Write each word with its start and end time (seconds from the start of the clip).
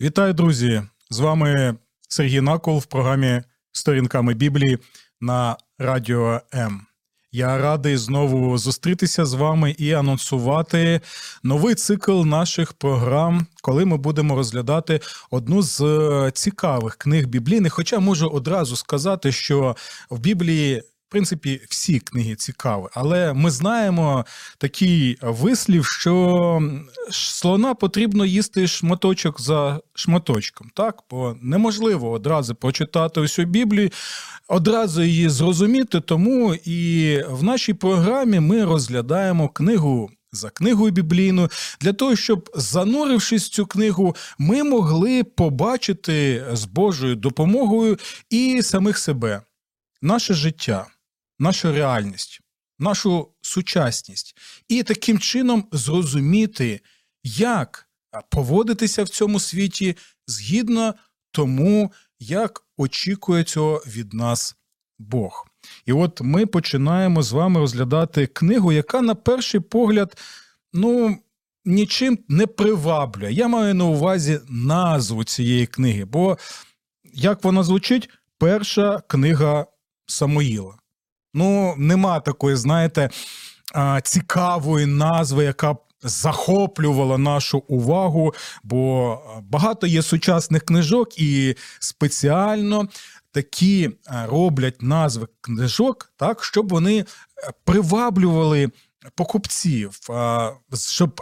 Вітаю, 0.00 0.32
друзі! 0.32 0.82
З 1.10 1.18
вами 1.18 1.76
Сергій 2.08 2.40
Накол 2.40 2.78
в 2.78 2.86
програмі 2.86 3.42
Сторінками 3.72 4.34
Біблії 4.34 4.78
на 5.20 5.56
Радіо 5.78 6.40
М. 6.54 6.86
Я 7.32 7.58
радий 7.58 7.96
знову 7.96 8.58
зустрітися 8.58 9.24
з 9.24 9.34
вами 9.34 9.74
і 9.78 9.92
анонсувати 9.92 11.00
новий 11.42 11.74
цикл 11.74 12.24
наших 12.24 12.72
програм, 12.72 13.46
коли 13.62 13.84
ми 13.84 13.96
будемо 13.96 14.36
розглядати 14.36 15.00
одну 15.30 15.62
з 15.62 15.80
е, 15.80 16.30
цікавих 16.30 16.96
книг 16.96 17.26
біблійних. 17.26 17.72
Хоча 17.72 17.98
можу 17.98 18.28
одразу 18.28 18.76
сказати, 18.76 19.32
що 19.32 19.76
в 20.10 20.18
Біблії 20.18 20.82
принципі, 21.08 21.60
всі 21.70 22.00
книги 22.00 22.34
цікаві, 22.34 22.84
але 22.92 23.32
ми 23.32 23.50
знаємо 23.50 24.24
такий 24.58 25.18
вислів, 25.22 25.86
що 25.86 26.62
слона 27.10 27.74
потрібно 27.74 28.24
їсти 28.24 28.66
шматочок 28.66 29.40
за 29.40 29.80
шматочком. 29.94 30.70
Так, 30.74 31.02
бо 31.10 31.36
неможливо 31.42 32.10
одразу 32.10 32.54
прочитати 32.54 33.20
усю 33.20 33.44
Біблію, 33.44 33.90
одразу 34.48 35.02
її 35.02 35.28
зрозуміти. 35.28 36.00
Тому 36.00 36.54
і 36.54 37.18
в 37.28 37.42
нашій 37.42 37.74
програмі 37.74 38.40
ми 38.40 38.64
розглядаємо 38.64 39.48
книгу. 39.48 40.10
За 40.32 40.50
книгою 40.50 40.92
біблійною, 40.92 41.48
для 41.80 41.92
того, 41.92 42.16
щоб, 42.16 42.50
занурившись 42.54 43.44
в 43.44 43.48
цю 43.48 43.66
книгу, 43.66 44.16
ми 44.38 44.62
могли 44.62 45.24
побачити 45.24 46.44
з 46.52 46.64
Божою 46.64 47.16
допомогою 47.16 47.98
і 48.30 48.62
самих 48.62 48.98
себе, 48.98 49.42
наше 50.02 50.34
життя 50.34 50.86
нашу 51.44 51.72
реальність, 51.72 52.40
нашу 52.78 53.28
сучасність, 53.40 54.36
і 54.68 54.82
таким 54.82 55.18
чином 55.18 55.68
зрозуміти, 55.72 56.80
як 57.24 57.88
поводитися 58.30 59.02
в 59.02 59.08
цьому 59.08 59.40
світі 59.40 59.96
згідно 60.26 60.94
тому, 61.30 61.92
як 62.18 62.62
очікує 62.76 63.44
цього 63.44 63.82
від 63.86 64.12
нас 64.14 64.56
Бог. 64.98 65.46
І 65.86 65.92
от 65.92 66.20
ми 66.20 66.46
починаємо 66.46 67.22
з 67.22 67.32
вами 67.32 67.60
розглядати 67.60 68.26
книгу, 68.26 68.72
яка, 68.72 69.02
на 69.02 69.14
перший 69.14 69.60
погляд, 69.60 70.18
ну, 70.72 71.18
нічим 71.64 72.18
не 72.28 72.46
приваблює. 72.46 73.32
Я 73.32 73.48
маю 73.48 73.74
на 73.74 73.84
увазі 73.84 74.40
назву 74.48 75.24
цієї 75.24 75.66
книги, 75.66 76.04
бо 76.04 76.38
як 77.14 77.44
вона 77.44 77.62
звучить, 77.62 78.10
перша 78.38 79.00
книга 79.00 79.66
Самоїла. 80.06 80.78
Ну, 81.34 81.74
нема 81.78 82.20
такої, 82.20 82.56
знаєте, 82.56 83.10
цікавої 84.02 84.86
назви, 84.86 85.44
яка 85.44 85.72
б 85.72 85.78
захоплювала 86.02 87.18
нашу 87.18 87.58
увагу, 87.58 88.34
бо 88.62 89.18
багато 89.42 89.86
є 89.86 90.02
сучасних 90.02 90.62
книжок, 90.64 91.18
і 91.18 91.54
спеціально 91.78 92.88
такі 93.32 93.90
роблять 94.28 94.82
назви 94.82 95.26
книжок, 95.40 96.12
так, 96.16 96.44
щоб 96.44 96.68
вони 96.68 96.98
е, 96.98 97.04
приваблювали. 97.64 98.70
Покупців, 99.14 99.98
щоб 100.88 101.20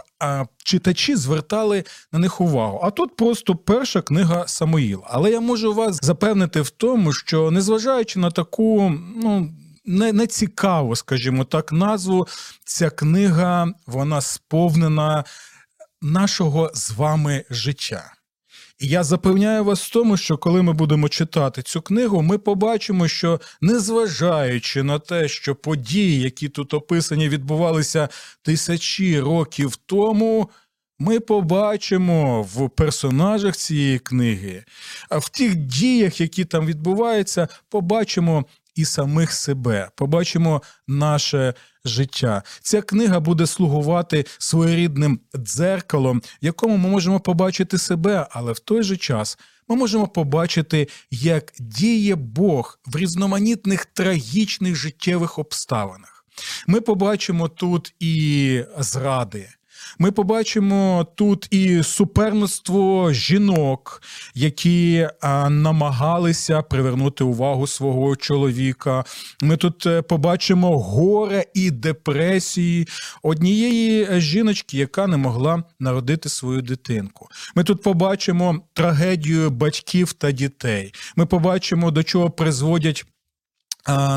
читачі 0.63 1.15
звертали 1.15 1.83
на 2.11 2.19
них 2.19 2.41
увагу. 2.41 2.79
А 2.83 2.91
тут 2.91 3.15
просто 3.15 3.55
перша 3.55 4.01
книга 4.01 4.47
Самоїла. 4.47 5.07
Але 5.09 5.31
я 5.31 5.39
можу 5.39 5.73
вас 5.73 5.99
запевнити 6.01 6.61
в 6.61 6.69
тому, 6.69 7.13
що 7.13 7.51
незважаючи 7.51 8.19
на 8.19 8.31
таку, 8.31 8.93
ну 9.15 9.49
не, 9.85 10.13
не 10.13 10.27
цікаво, 10.27 10.95
скажімо 10.95 11.43
так, 11.43 11.71
назву. 11.71 12.27
Ця 12.65 12.89
книга 12.89 13.73
вона 13.87 14.21
сповнена 14.21 15.23
нашого 16.01 16.71
з 16.73 16.91
вами 16.91 17.45
життя. 17.49 18.13
І 18.79 18.87
я 18.87 19.03
запевняю 19.03 19.63
вас 19.63 19.83
в 19.83 19.93
тому, 19.93 20.17
що 20.17 20.37
коли 20.37 20.61
ми 20.61 20.73
будемо 20.73 21.09
читати 21.09 21.61
цю 21.61 21.81
книгу, 21.81 22.21
ми 22.21 22.37
побачимо, 22.37 23.07
що 23.07 23.41
незважаючи 23.61 24.83
на 24.83 24.99
те, 24.99 25.27
що 25.27 25.55
події, 25.55 26.21
які 26.21 26.49
тут 26.49 26.73
описані, 26.73 27.29
відбувалися 27.29 28.09
тисячі 28.41 29.19
років 29.19 29.75
тому. 29.75 30.49
Ми 30.99 31.19
побачимо 31.19 32.41
в 32.41 32.69
персонажах 32.69 33.55
цієї 33.55 33.99
книги, 33.99 34.63
а 35.09 35.17
в 35.17 35.29
тих 35.29 35.55
діях, 35.55 36.21
які 36.21 36.45
там 36.45 36.65
відбуваються, 36.65 37.47
побачимо 37.69 38.45
і 38.75 38.85
самих 38.85 39.33
себе, 39.33 39.89
побачимо 39.95 40.61
наше 40.87 41.53
життя. 41.85 42.43
Ця 42.61 42.81
книга 42.81 43.19
буде 43.19 43.47
слугувати 43.47 44.25
своєрідним 44.37 45.19
дзеркалом, 45.37 46.19
в 46.19 46.45
якому 46.45 46.77
ми 46.77 46.89
можемо 46.89 47.19
побачити 47.19 47.77
себе, 47.77 48.27
але 48.31 48.51
в 48.51 48.59
той 48.59 48.83
же 48.83 48.97
час. 48.97 49.37
Ми 49.67 49.75
можемо 49.75 50.07
побачити, 50.07 50.87
як 51.11 51.53
діє 51.59 52.15
Бог 52.15 52.79
в 52.85 52.95
різноманітних 52.95 53.85
трагічних 53.85 54.75
життєвих 54.75 55.39
обставинах. 55.39 56.25
Ми 56.67 56.81
побачимо 56.81 57.47
тут 57.47 57.93
і 57.99 58.63
зради, 58.79 59.49
ми 59.99 60.11
побачимо 60.11 61.07
тут 61.15 61.47
і 61.51 61.83
суперництво 61.83 63.13
жінок, 63.13 64.01
які 64.35 65.07
намагалися 65.49 66.61
привернути 66.61 67.23
увагу 67.23 67.67
свого 67.67 68.15
чоловіка. 68.15 69.03
Ми 69.41 69.57
тут 69.57 69.85
е, 69.85 70.01
побачимо 70.01 70.79
горе 70.79 71.45
і 71.53 71.71
депресії 71.71 72.87
однієї 73.23 74.21
жіночки, 74.21 74.77
яка 74.77 75.07
не 75.07 75.17
могла 75.17 75.63
народити 75.79 76.29
свою 76.29 76.61
дитинку. 76.61 77.27
Ми 77.55 77.63
тут 77.63 77.81
побачимо 77.81 78.61
трагедію 78.73 79.49
батьків 79.49 80.13
та 80.13 80.31
дітей. 80.31 80.93
Ми 81.15 81.25
побачимо, 81.25 81.91
до 81.91 82.03
чого 82.03 82.29
призводять. 82.29 83.05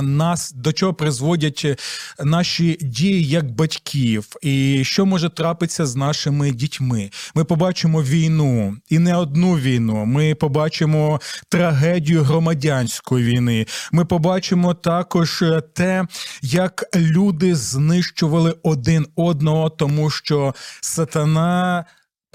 Нас 0.02 0.52
до 0.52 0.72
чого 0.72 0.94
призводять 0.94 1.62
е, 1.64 1.76
наші 2.24 2.78
дії 2.80 3.28
як 3.28 3.50
батьків, 3.50 4.26
і 4.42 4.84
що 4.84 5.06
може 5.06 5.28
трапитися 5.28 5.86
з 5.86 5.96
нашими 5.96 6.50
дітьми? 6.50 7.10
Ми 7.34 7.44
побачимо 7.44 8.02
війну 8.02 8.76
і 8.88 8.98
не 8.98 9.16
одну 9.16 9.54
війну. 9.54 10.04
Ми 10.04 10.34
побачимо 10.34 11.20
трагедію 11.48 12.22
громадянської 12.22 13.24
війни. 13.24 13.66
Ми 13.92 14.04
побачимо 14.04 14.74
також 14.74 15.42
е, 15.42 15.60
те, 15.60 16.06
як 16.42 16.84
люди 16.96 17.54
знищували 17.54 18.54
один 18.62 19.06
одного, 19.16 19.70
тому 19.70 20.10
що 20.10 20.54
сатана 20.80 21.84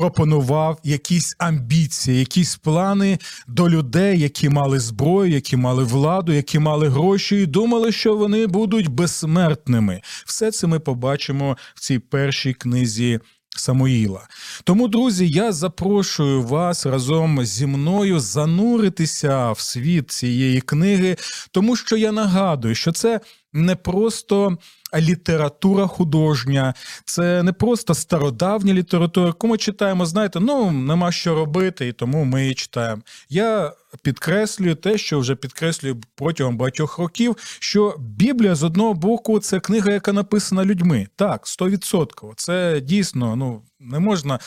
пропонував 0.01 0.79
якісь 0.83 1.35
амбіції, 1.39 2.19
якісь 2.19 2.55
плани 2.55 3.19
до 3.47 3.69
людей, 3.69 4.19
які 4.19 4.49
мали 4.49 4.79
зброю, 4.79 5.31
які 5.31 5.57
мали 5.57 5.83
владу, 5.83 6.33
які 6.33 6.59
мали 6.59 6.89
гроші, 6.89 7.35
і 7.35 7.45
думали, 7.45 7.91
що 7.91 8.15
вони 8.15 8.47
будуть 8.47 8.87
безсмертними. 8.87 10.01
Все 10.25 10.51
це 10.51 10.67
ми 10.67 10.79
побачимо 10.79 11.57
в 11.75 11.79
цій 11.79 11.99
першій 11.99 12.53
книзі. 12.53 13.19
Самоїла. 13.57 14.27
Тому, 14.63 14.87
друзі, 14.87 15.29
я 15.29 15.51
запрошую 15.51 16.43
вас 16.43 16.85
разом 16.85 17.45
зі 17.45 17.65
мною 17.65 18.19
зануритися 18.19 19.51
в 19.51 19.59
світ 19.59 20.11
цієї 20.11 20.61
книги, 20.61 21.17
тому 21.51 21.75
що 21.75 21.97
я 21.97 22.11
нагадую, 22.11 22.75
що 22.75 22.91
це 22.91 23.19
не 23.53 23.75
просто 23.75 24.57
література 24.99 25.87
художня, 25.87 26.73
це 27.05 27.43
не 27.43 27.53
просто 27.53 27.93
стародавня 27.93 28.73
література, 28.73 29.27
яку 29.27 29.47
ми 29.47 29.57
читаємо, 29.57 30.05
знаєте, 30.05 30.39
ну 30.39 30.71
нема 30.71 31.11
що 31.11 31.35
робити, 31.35 31.87
і 31.87 31.93
тому 31.93 32.23
ми 32.23 32.41
її 32.41 32.53
читаємо. 32.53 33.01
Я 33.29 33.73
підкреслюю 34.03 34.75
те, 34.75 34.97
що 34.97 35.19
вже 35.19 35.35
підкреслюю 35.35 36.01
протягом 36.15 36.57
багатьох 36.57 36.97
років, 36.97 37.37
що 37.59 37.95
Біблія 37.99 38.55
з 38.55 38.63
одного 38.63 38.93
боку 38.93 39.39
це 39.39 39.59
книга, 39.59 39.91
яка 39.91 40.13
написана 40.13 40.65
людьми. 40.65 41.07
Так, 41.15 41.45
100%. 41.45 42.33
Це 42.35 42.81
дійсно, 42.81 43.35
ну 43.35 43.61
не 43.79 43.99
можна 43.99 44.39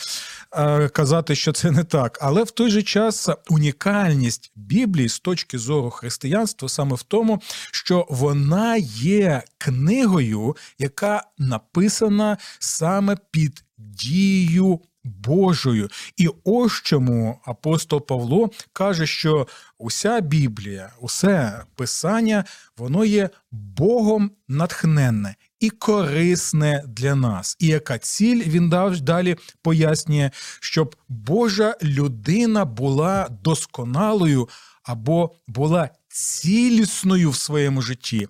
е, 0.51 0.89
казати, 0.89 1.35
що 1.35 1.51
це 1.51 1.71
не 1.71 1.83
так. 1.83 2.17
Але 2.21 2.43
в 2.43 2.51
той 2.51 2.69
же 2.69 2.83
час 2.83 3.29
унікальність 3.49 4.51
Біблії 4.55 5.09
з 5.09 5.19
точки 5.19 5.57
зору 5.57 5.89
християнства 5.89 6.69
саме 6.69 6.95
в 6.95 7.03
тому, 7.03 7.41
що 7.71 8.07
вона 8.09 8.77
є 8.99 9.43
книгою, 9.57 10.55
яка 10.79 11.23
написана 11.37 12.37
саме 12.59 13.17
під 13.31 13.63
дією 13.77 14.79
Божою. 15.05 15.89
І 16.17 16.29
ось 16.43 16.73
чому 16.73 17.39
апостол 17.45 18.05
Павло 18.05 18.49
каже, 18.73 19.07
що 19.07 19.47
уся 19.77 20.21
Біблія, 20.21 20.91
усе 21.01 21.63
Писання, 21.75 22.43
воно 22.77 23.05
є 23.05 23.29
Богом 23.51 24.31
натхненне 24.47 25.35
і 25.59 25.69
корисне 25.69 26.83
для 26.87 27.15
нас. 27.15 27.55
І 27.59 27.67
яка 27.67 27.97
ціль 27.97 28.43
він 28.43 28.69
дав 28.69 29.01
далі 29.01 29.35
пояснює, 29.61 30.31
щоб 30.59 30.95
Божа 31.09 31.75
людина 31.83 32.65
була 32.65 33.27
досконалою 33.43 34.49
або 34.83 35.31
була 35.47 35.89
цілісною 36.07 37.29
в 37.29 37.35
своєму 37.35 37.81
житті 37.81 38.27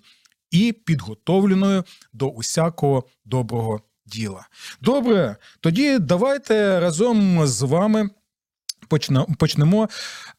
і 0.50 0.72
підготовленою 0.72 1.84
до 2.12 2.28
усякого 2.28 3.04
доброго 3.24 3.80
діла. 4.06 4.46
Добре, 4.80 5.36
тоді 5.60 5.98
давайте 5.98 6.80
разом 6.80 7.46
з 7.46 7.62
вами 7.62 8.10
почнемо 9.38 9.88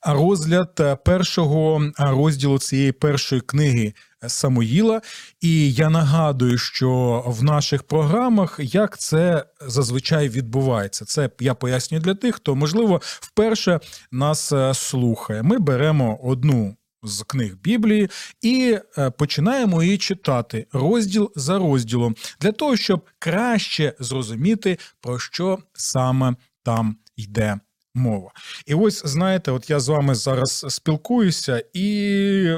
розгляд 0.01 1.03
першого 1.05 1.91
розділу 1.97 2.59
цієї 2.59 2.91
першої 2.91 3.41
книги 3.41 3.93
Самуїла. 4.27 5.01
І 5.41 5.73
я 5.73 5.89
нагадую, 5.89 6.57
що 6.57 7.23
в 7.27 7.43
наших 7.43 7.83
програмах 7.83 8.59
як 8.59 8.97
це 8.97 9.45
зазвичай 9.61 10.29
відбувається. 10.29 11.05
Це 11.05 11.29
я 11.39 11.53
пояснюю 11.53 12.03
для 12.03 12.15
тих, 12.15 12.35
хто 12.35 12.55
можливо 12.55 13.01
вперше 13.03 13.79
нас 14.11 14.51
е, 14.51 14.73
слухає. 14.73 15.43
Ми 15.43 15.59
беремо 15.59 16.19
одну. 16.23 16.75
З 17.07 17.23
книг 17.23 17.55
Біблії 17.55 18.09
і 18.41 18.79
е, 18.97 19.09
починаємо 19.09 19.83
її 19.83 19.97
читати 19.97 20.67
розділ 20.71 21.31
за 21.35 21.57
розділом 21.57 22.15
для 22.39 22.51
того, 22.51 22.75
щоб 22.75 23.05
краще 23.19 23.93
зрозуміти, 23.99 24.77
про 25.01 25.19
що 25.19 25.59
саме 25.73 26.35
там 26.63 26.97
йде 27.15 27.59
мова. 27.95 28.31
І 28.65 28.73
ось 28.73 29.01
знаєте, 29.05 29.51
от 29.51 29.69
я 29.69 29.79
з 29.79 29.87
вами 29.87 30.15
зараз 30.15 30.65
спілкуюся, 30.69 31.63
і 31.73 32.49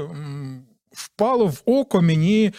впало 0.91 1.47
в 1.47 1.61
око 1.65 2.01
мені 2.01 2.53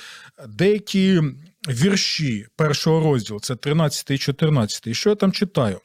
деякі 0.48 1.22
вірші 1.68 2.46
першого 2.56 3.00
розділу, 3.00 3.40
це 3.40 3.56
13 3.56 4.10
і 4.10 4.18
14. 4.18 4.86
І 4.86 4.94
що 4.94 5.10
я 5.10 5.16
там 5.16 5.32
читаю? 5.32 5.80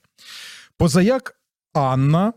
Позаяк 0.78 1.40
Анна 1.74 2.34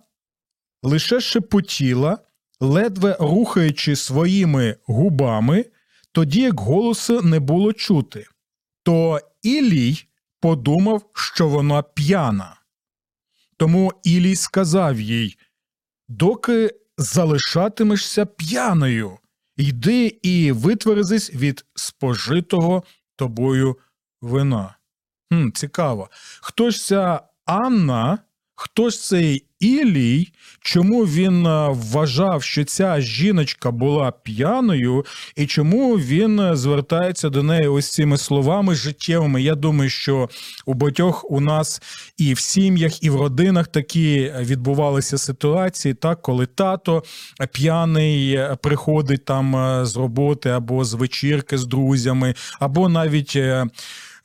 лише 0.82 1.20
шепотіла, 1.20 2.18
ледве 2.60 3.16
рухаючи 3.20 3.96
своїми 3.96 4.76
губами, 4.86 5.64
тоді 6.12 6.40
як 6.40 6.60
голосу 6.60 7.22
не 7.22 7.40
було 7.40 7.72
чути, 7.72 8.26
то 8.82 9.20
Ілій 9.42 10.04
подумав, 10.40 11.10
що 11.14 11.48
вона 11.48 11.82
п'яна. 11.82 12.60
Тому 13.56 13.92
Ілій 14.04 14.36
сказав 14.36 15.00
їй: 15.00 15.38
доки 16.08 16.74
залишатимешся 16.98 18.26
п'яною, 18.26 19.18
йди 19.56 20.18
і 20.22 20.52
витверзись 20.52 21.34
від 21.34 21.64
спожитого 21.74 22.82
тобою 23.16 23.78
вина. 24.20 24.74
Хм, 25.32 25.50
Цікаво. 25.50 26.10
Хто 26.40 26.70
ж 26.70 26.84
ця 26.84 27.20
Анна, 27.44 28.18
хто 28.60 28.90
ж 28.90 29.00
цей 29.00 29.44
Ілій, 29.60 30.28
чому 30.60 31.04
він 31.04 31.46
е, 31.46 31.68
вважав, 31.68 32.42
що 32.42 32.64
ця 32.64 33.00
жіночка 33.00 33.70
була 33.70 34.10
п'яною, 34.10 35.04
і 35.36 35.46
чому 35.46 35.94
він 35.94 36.40
е, 36.40 36.56
звертається 36.56 37.28
до 37.28 37.42
неї 37.42 37.68
ось 37.68 37.92
цими 37.92 38.18
словами 38.18 38.74
життєвими? 38.74 39.42
Я 39.42 39.54
думаю, 39.54 39.90
що 39.90 40.28
у 40.66 40.74
багатьох 40.74 41.30
у 41.30 41.40
нас 41.40 41.82
і 42.16 42.34
в 42.34 42.38
сім'ях, 42.40 43.02
і 43.02 43.10
в 43.10 43.16
родинах 43.16 43.68
такі 43.68 44.32
відбувалися 44.40 45.18
ситуації, 45.18 45.94
так 45.94 46.22
коли 46.22 46.46
тато 46.46 47.02
п'яний 47.52 48.32
е, 48.32 48.56
приходить 48.62 49.24
там 49.24 49.54
з 49.86 49.96
роботи 49.96 50.50
або 50.50 50.84
з 50.84 50.94
вечірки 50.94 51.58
з 51.58 51.66
друзями, 51.66 52.34
або 52.60 52.88
навіть 52.88 53.38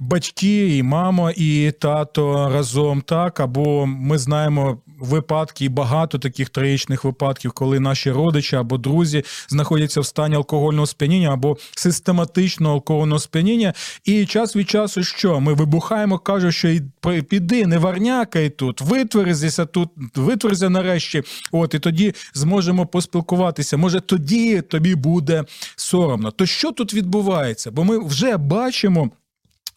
батьки, 0.03 0.77
і 0.77 0.83
мама, 0.83 1.33
і 1.37 1.73
тато 1.79 2.49
разом 2.53 3.01
так. 3.01 3.39
Або 3.39 3.85
ми 3.85 4.17
знаємо 4.17 4.77
випадки, 4.99 5.65
і 5.65 5.69
багато 5.69 6.17
таких 6.17 6.49
трагічних 6.49 7.03
випадків, 7.03 7.51
коли 7.51 7.79
наші 7.79 8.11
родичі 8.11 8.55
або 8.55 8.77
друзі 8.77 9.23
знаходяться 9.49 10.01
в 10.01 10.05
стані 10.05 10.35
алкогольного 10.35 10.87
сп'яніння 10.87 11.33
або 11.33 11.57
систематичного 11.75 12.73
алкогольного 12.75 13.19
сп'яніння. 13.19 13.73
І 14.03 14.25
час 14.25 14.55
від 14.55 14.69
часу, 14.69 15.03
що 15.03 15.39
ми 15.39 15.53
вибухаємо, 15.53 16.17
кажуть, 16.17 16.55
що 16.55 16.77
піди, 17.29 17.67
не 17.67 17.77
варнякай 17.77 18.49
тут, 18.49 18.81
витверзися 18.81 19.65
тут, 19.65 19.89
витверзя 20.15 20.69
нарешті. 20.69 21.23
От 21.51 21.73
і 21.73 21.79
тоді 21.79 22.13
зможемо 22.33 22.85
поспілкуватися. 22.85 23.77
Може, 23.77 23.99
тоді 23.99 24.61
тобі 24.61 24.95
буде 24.95 25.43
соромно. 25.75 26.31
То 26.31 26.45
що 26.45 26.71
тут 26.71 26.93
відбувається? 26.93 27.71
Бо 27.71 27.83
ми 27.83 27.99
вже 27.99 28.37
бачимо. 28.37 29.09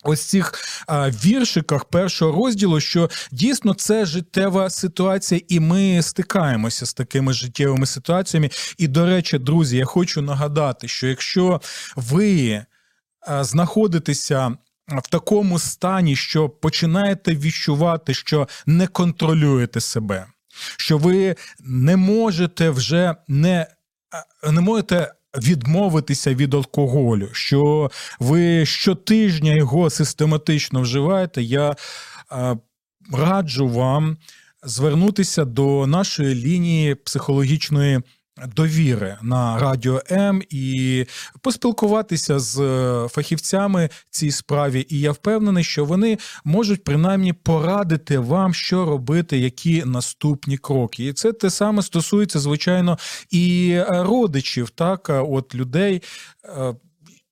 Ось 0.02 0.22
цих 0.22 0.54
а, 0.86 1.10
віршиках 1.10 1.84
першого 1.84 2.44
розділу, 2.44 2.80
що 2.80 3.10
дійсно 3.32 3.74
це 3.74 4.06
життєва 4.06 4.70
ситуація, 4.70 5.40
і 5.48 5.60
ми 5.60 6.02
стикаємося 6.02 6.86
з 6.86 6.94
такими 6.94 7.32
життєвими 7.32 7.86
ситуаціями. 7.86 8.50
І, 8.78 8.88
до 8.88 9.06
речі, 9.06 9.38
друзі, 9.38 9.76
я 9.76 9.84
хочу 9.84 10.22
нагадати, 10.22 10.88
що 10.88 11.06
якщо 11.06 11.60
ви 11.96 12.64
а, 13.20 13.44
знаходитеся 13.44 14.56
в 14.88 15.08
такому 15.08 15.58
стані, 15.58 16.16
що 16.16 16.48
починаєте 16.48 17.34
відчувати, 17.34 18.14
що 18.14 18.48
не 18.66 18.86
контролюєте 18.86 19.80
себе, 19.80 20.26
що 20.76 20.98
ви 20.98 21.36
не 21.60 21.96
можете 21.96 22.70
вже 22.70 23.14
не, 23.28 23.66
не 24.50 24.60
можете 24.60 25.12
відмовитися 25.38 26.34
від 26.34 26.54
алкоголю, 26.54 27.28
що 27.32 27.90
ви 28.20 28.66
щотижня 28.66 29.54
його 29.54 29.90
систематично 29.90 30.80
вживаєте, 30.80 31.42
я 31.42 31.76
раджу 33.12 33.68
вам 33.68 34.16
звернутися 34.62 35.44
до 35.44 35.86
нашої 35.86 36.34
лінії 36.34 36.94
психологічної 36.94 38.00
довіри 38.56 39.18
на 39.22 39.58
радіо 39.58 40.02
М 40.10 40.42
і 40.50 41.04
поспілкуватися 41.40 42.38
з 42.38 42.60
е, 42.60 43.08
фахівцями 43.08 43.88
цій 44.10 44.30
справі. 44.30 44.86
І 44.88 45.00
я 45.00 45.12
впевнений, 45.12 45.64
що 45.64 45.84
вони 45.84 46.18
можуть 46.44 46.84
принаймні 46.84 47.32
порадити 47.32 48.18
вам, 48.18 48.54
що 48.54 48.84
робити, 48.84 49.38
які 49.38 49.84
наступні 49.84 50.58
кроки. 50.58 51.06
І 51.06 51.12
це 51.12 51.32
те 51.32 51.50
саме 51.50 51.82
стосується, 51.82 52.38
звичайно, 52.38 52.98
і 53.30 53.70
е, 53.70 53.86
родичів, 53.88 54.70
так 54.70 55.10
от 55.10 55.54
людей. 55.54 56.02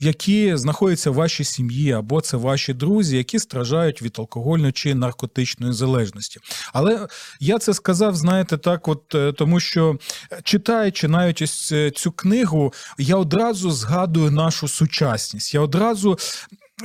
Які 0.05 0.57
знаходяться 0.57 1.11
в 1.11 1.15
вашій 1.15 1.45
сім'ї, 1.45 1.93
або 1.93 2.21
це 2.21 2.37
ваші 2.37 2.75
друзі, 2.75 3.17
які 3.17 3.39
страждають 3.39 4.03
від 4.03 4.19
алкогольної 4.19 4.73
чи 4.73 4.95
наркотичної 4.95 5.73
залежності. 5.73 6.41
Але 6.73 7.09
я 7.41 7.59
це 7.59 7.75
сказав, 7.75 8.17
знаєте, 8.17 8.57
так, 8.57 8.89
от 8.89 9.15
е, 9.15 9.33
тому 9.33 9.61
що 9.61 9.99
е, 10.33 10.41
читаючи 10.45 11.09
навіть 11.09 11.43
ось 11.43 11.73
е, 11.73 11.91
цю 11.91 12.13
книгу, 12.13 12.73
я 12.99 13.17
одразу 13.17 13.71
згадую 13.71 14.31
нашу 14.31 14.69
сучасність. 14.69 15.55
Я 15.55 15.61
одразу, 15.61 16.19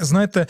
знаєте, 0.01 0.47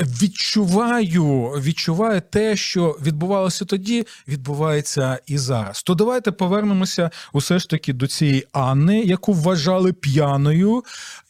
відчуваю, 0.00 1.48
відчуваю 1.48 2.22
те, 2.30 2.56
що 2.56 2.98
відбувалося 3.02 3.64
тоді, 3.64 4.06
відбувається 4.28 5.18
і 5.26 5.38
зараз. 5.38 5.82
То 5.82 5.94
давайте 5.94 6.32
повернемося 6.32 7.10
усе 7.32 7.58
ж 7.58 7.68
таки 7.68 7.92
до 7.92 8.06
цієї 8.06 8.46
Анни, 8.52 9.02
яку 9.02 9.32
вважали 9.32 9.92
п'яною, 9.92 10.84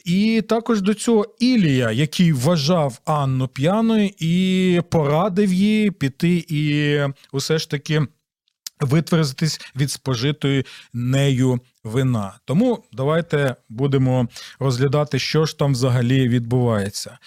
і 0.04 0.42
також 0.48 0.82
до 0.82 0.94
цього 0.94 1.26
Ілія, 1.38 1.90
який 1.90 2.32
вважав 2.32 2.98
Анну 3.04 3.48
п'яною 3.48 4.10
і 4.18 4.80
порадив 4.90 5.52
їй 5.52 5.90
піти 5.90 6.44
і 6.48 7.00
усе 7.32 7.58
ж 7.58 7.70
таки. 7.70 8.02
Витверзитись 8.80 9.60
від 9.76 9.90
спожитої 9.90 10.66
нею 10.92 11.60
вина. 11.84 12.32
Тому 12.44 12.84
давайте 12.92 13.56
будемо 13.68 14.28
розглядати, 14.58 15.18
що 15.18 15.44
ж 15.44 15.58
там 15.58 15.72
взагалі 15.72 16.28
відбувається. 16.28 17.18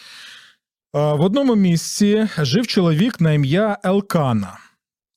В 0.97 1.21
одному 1.21 1.55
місці 1.55 2.27
жив 2.37 2.67
чоловік 2.67 3.21
на 3.21 3.33
ім'я 3.33 3.77
Елкана. 3.83 4.59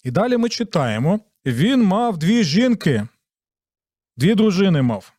І 0.04 0.10
далі 0.10 0.36
ми 0.36 0.48
читаємо: 0.48 1.20
він 1.46 1.82
мав 1.82 2.18
дві 2.18 2.44
жінки, 2.44 3.06
дві 4.16 4.34
дружини 4.34 4.82
мав. 4.82 5.12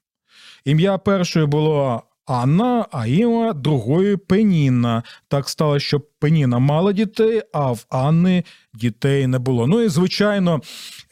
Ім'я 0.66 0.98
першої 0.98 1.46
було 1.46 2.04
Анна, 2.26 2.86
а 2.92 3.08
ім'я 3.08 3.54
другої 3.54 4.18
Пеніна. 4.18 5.04
Так 5.28 5.50
стало, 5.50 5.80
що 5.80 6.02
Пеніна 6.22 6.60
мала 6.60 6.94
дітей, 6.94 7.42
а 7.54 7.72
в 7.72 7.86
Анни 7.90 8.44
дітей 8.74 9.28
не 9.28 9.40
було. 9.40 9.68
Ну 9.68 9.82
і 9.82 9.90
звичайно, 9.90 10.62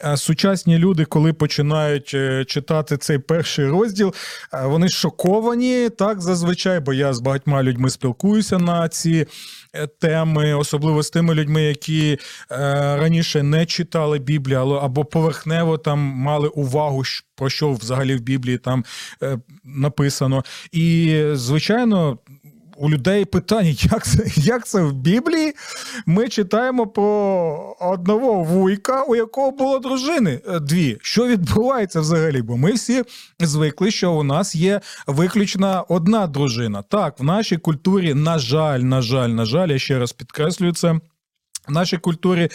е, 0.04 0.16
сучасні 0.16 0.78
люди, 0.78 1.04
коли 1.04 1.32
починають 1.32 2.14
е, 2.14 2.44
читати 2.44 2.96
цей 2.96 3.18
перший 3.18 3.66
розділ, 3.66 4.14
е, 4.54 4.66
вони 4.66 4.88
шоковані 4.88 5.88
так 5.88 6.20
зазвичай, 6.20 6.80
бо 6.80 6.92
я 6.92 7.12
з 7.14 7.20
багатьма 7.20 7.62
людьми 7.62 7.90
спілкуюся 7.90 8.58
на 8.58 8.88
ці 8.88 9.26
теми, 10.00 10.54
особливо 10.54 11.02
з 11.02 11.10
тими 11.10 11.34
людьми, 11.34 11.62
які 11.62 12.18
раніше 12.98 13.42
не 13.42 13.66
читали 13.66 14.18
Біблію, 14.18 14.58
або 14.58 15.04
поверхнево 15.04 15.78
там 15.78 15.98
мали 15.98 16.48
увагу, 16.48 17.02
про 17.36 17.50
що 17.50 17.72
взагалі 17.72 18.16
в 18.16 18.20
Біблії 18.20 18.58
там 18.58 18.84
написано. 19.64 20.44
І 20.72 21.22
звичайно 21.32 22.18
у 22.80 22.90
людей 22.90 23.24
питання, 23.24 23.68
як 23.78 24.06
це 24.06 24.24
як 24.36 24.66
це 24.66 24.82
в 24.82 24.92
Біблії? 24.92 25.54
Ми 26.06 26.28
читаємо 26.28 26.86
про 26.86 27.76
одного 27.80 28.42
вуйка, 28.42 29.02
у 29.02 29.16
якого 29.16 29.50
було 29.50 29.78
дружини 29.78 30.40
е, 30.48 30.60
дві. 30.60 30.98
Що 31.02 31.26
відбувається 31.26 32.00
взагалі? 32.00 32.42
Бо 32.42 32.56
ми 32.56 32.72
всі 32.72 33.02
звикли, 33.40 33.90
що 33.90 34.12
у 34.12 34.22
нас 34.22 34.54
є 34.54 34.80
виключна 35.06 35.82
одна 35.88 36.26
дружина. 36.26 36.82
Так, 36.82 37.20
в 37.20 37.24
нашій 37.24 37.56
культурі, 37.56 38.14
на 38.14 38.38
жаль, 38.38 38.80
на 38.80 39.02
жаль, 39.02 39.28
на 39.28 39.44
жаль, 39.44 39.68
я 39.68 39.78
ще 39.78 39.98
раз 39.98 40.12
підкреслюю 40.12 40.74
це. 40.74 41.00
В 41.70 41.72
нашій 41.72 41.96
культурі 41.96 42.48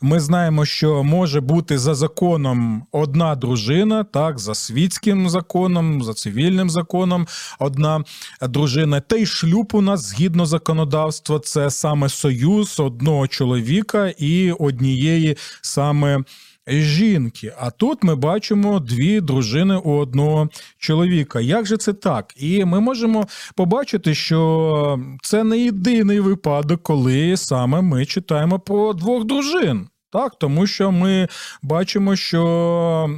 ми 0.00 0.20
знаємо, 0.20 0.64
що 0.64 1.02
може 1.02 1.40
бути 1.40 1.78
за 1.78 1.94
законом 1.94 2.86
одна 2.92 3.34
дружина, 3.34 4.04
так, 4.04 4.38
за 4.38 4.54
світським 4.54 5.28
законом, 5.28 6.02
за 6.02 6.14
цивільним 6.14 6.70
законом 6.70 7.26
одна 7.58 8.04
дружина. 8.42 9.00
Та 9.00 9.16
й 9.16 9.26
шлюб 9.26 9.70
у 9.72 9.80
нас 9.80 10.00
згідно 10.00 10.46
законодавства, 10.46 11.38
це 11.38 11.70
саме 11.70 12.08
союз 12.08 12.80
одного 12.80 13.28
чоловіка 13.28 14.08
і 14.18 14.52
однієї 14.52 15.36
саме 15.62 16.24
жінки. 16.68 17.52
А 17.58 17.70
тут 17.70 18.02
ми 18.02 18.14
бачимо 18.14 18.80
дві 18.80 19.20
дружини 19.20 19.76
у 19.76 19.90
одного 19.90 20.48
чоловіка. 20.78 21.40
Як 21.40 21.66
же 21.66 21.76
це 21.76 21.92
так? 21.92 22.34
І 22.36 22.64
ми 22.64 22.80
можемо 22.80 23.26
побачити, 23.54 24.14
що 24.14 25.00
це 25.22 25.44
не 25.44 25.58
єдиний 25.58 26.20
випадок, 26.20 26.82
коли 26.82 27.36
саме 27.36 27.80
ми 27.80 28.06
читаємо 28.06 28.58
про 28.58 28.92
двох 28.92 29.24
дружин. 29.24 29.88
Так, 30.12 30.38
тому 30.38 30.66
що 30.66 30.92
ми 30.92 31.28
бачимо, 31.62 32.16
що 32.16 33.10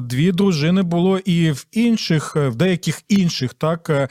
дві 0.00 0.32
дружини 0.32 0.82
було 0.82 1.18
і 1.18 1.50
в 1.50 1.66
інших, 1.72 2.36
в 2.36 2.54
деяких 2.54 3.02
інших 3.08 3.54
так 3.54 4.10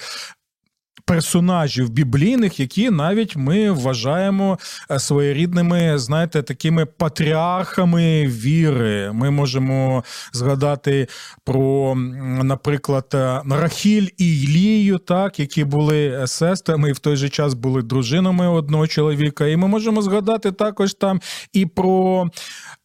персонажів 1.05 1.89
біблійних, 1.89 2.59
які 2.59 2.89
навіть 2.89 3.35
ми 3.35 3.71
вважаємо 3.71 4.59
е, 4.91 4.99
своєрідними, 4.99 5.99
знаєте, 5.99 6.41
такими 6.41 6.85
патріархами 6.85 8.27
віри. 8.27 9.11
Ми 9.13 9.31
можемо 9.31 10.03
згадати 10.33 11.07
про, 11.43 11.95
наприклад, 12.43 13.05
е, 13.13 13.41
Рахіль 13.49 14.07
і 14.17 14.41
Ілію, 14.41 14.97
так, 14.97 15.39
які 15.39 15.63
були 15.63 16.07
е, 16.07 16.27
сестрами 16.27 16.89
і 16.89 16.93
в 16.93 16.99
той 16.99 17.15
же 17.15 17.29
час 17.29 17.53
були 17.53 17.81
дружинами 17.81 18.47
одного 18.47 18.87
чоловіка. 18.87 19.47
І 19.47 19.57
ми 19.57 19.67
можемо 19.67 20.01
згадати 20.01 20.51
також 20.51 20.93
там 20.93 21.21
і 21.53 21.65
про 21.65 22.27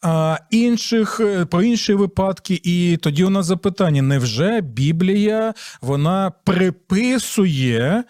а, 0.02 0.36
інших, 0.50 1.20
про 1.50 1.62
інші 1.62 1.94
випадки. 1.94 2.60
І 2.64 2.96
тоді 2.96 3.24
у 3.24 3.30
нас 3.30 3.46
запитання: 3.46 4.02
невже 4.02 4.60
Біблія 4.60 5.54
вона 5.80 6.32
приписує? 6.44 8.04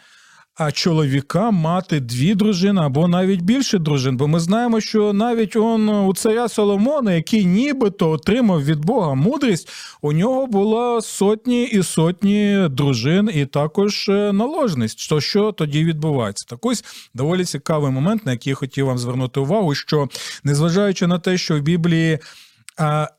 А 0.59 0.73
чоловіка 0.73 1.51
мати 1.51 2.01
дві 2.01 2.35
дружини 2.35 2.81
або 2.81 3.09
навіть 3.09 3.43
більше 3.43 3.79
дружин. 3.79 4.17
Бо 4.17 4.29
ми 4.29 4.41
знаємо, 4.41 4.81
що 4.81 5.13
навіть 5.13 5.57
он 5.57 5.89
у 5.89 6.15
царя 6.15 6.49
Соломона, 6.49 7.13
який 7.13 7.45
нібито 7.45 8.11
отримав 8.11 8.65
від 8.65 8.79
Бога 8.79 9.15
мудрість, 9.15 9.69
у 10.03 10.13
нього 10.13 10.47
було 10.47 11.01
сотні 11.01 11.65
і 11.65 11.83
сотні 11.83 12.67
дружин, 12.71 13.31
і 13.35 13.47
також 13.47 14.09
е, 14.09 14.33
наложність. 14.33 15.09
То 15.09 15.21
що 15.21 15.53
тоді 15.53 15.85
відбувається? 15.85 16.47
Так 16.49 16.67
ось 16.67 16.85
доволі 17.15 17.45
цікавий 17.45 17.91
момент, 17.91 18.27
на 18.27 18.33
який 18.33 18.51
я 18.51 18.55
хотів 18.55 18.87
вам 18.87 18.99
звернути 18.99 19.41
увагу, 19.41 19.75
що 19.75 20.09
незважаючи 20.45 21.07
на 21.07 21.19
те, 21.19 21.39
що 21.39 21.57
в 21.57 21.61
Біблії 21.61 22.19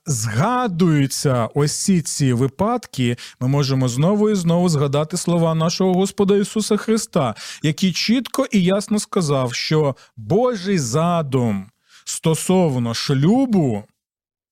згадуються 0.05 1.49
ось 1.55 1.89
ці 2.05 2.33
випадки, 2.33 3.17
ми 3.39 3.47
можемо 3.47 3.87
знову 3.87 4.29
і 4.29 4.35
знову 4.35 4.69
згадати 4.69 5.17
слова 5.17 5.55
нашого 5.55 5.93
Господа 5.93 6.35
Ісуса 6.35 6.77
Христа, 6.77 7.35
який 7.63 7.91
чітко 7.91 8.45
і 8.51 8.63
ясно 8.63 8.99
сказав, 8.99 9.53
що 9.53 9.95
Божий 10.17 10.79
задум 10.79 11.65
стосовно 12.05 12.93
шлюбу, 12.93 13.83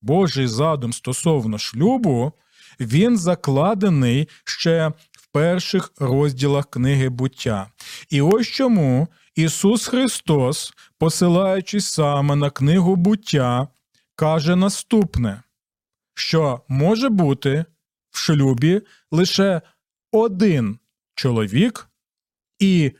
Божий 0.02 0.46
задум 0.46 0.92
стосовно 0.92 1.58
шлюбу, 1.58 2.32
він 2.80 3.18
закладений 3.18 4.28
ще 4.44 4.92
в 5.12 5.26
перших 5.32 5.92
розділах 5.98 6.66
книги 6.70 7.08
буття. 7.08 7.66
І 8.10 8.20
ось 8.20 8.46
чому 8.46 9.08
Ісус 9.34 9.86
Христос, 9.86 10.72
посилаючись 10.98 11.86
саме 11.86 12.36
на 12.36 12.50
книгу 12.50 12.96
буття, 12.96 13.68
каже 14.18 14.56
наступне, 14.56 15.42
що 16.14 16.60
може 16.68 17.08
бути 17.08 17.64
в 18.10 18.18
шлюбі 18.18 18.82
лише 19.10 19.62
один 20.12 20.78
чоловік 21.14 21.88
і 22.58 22.92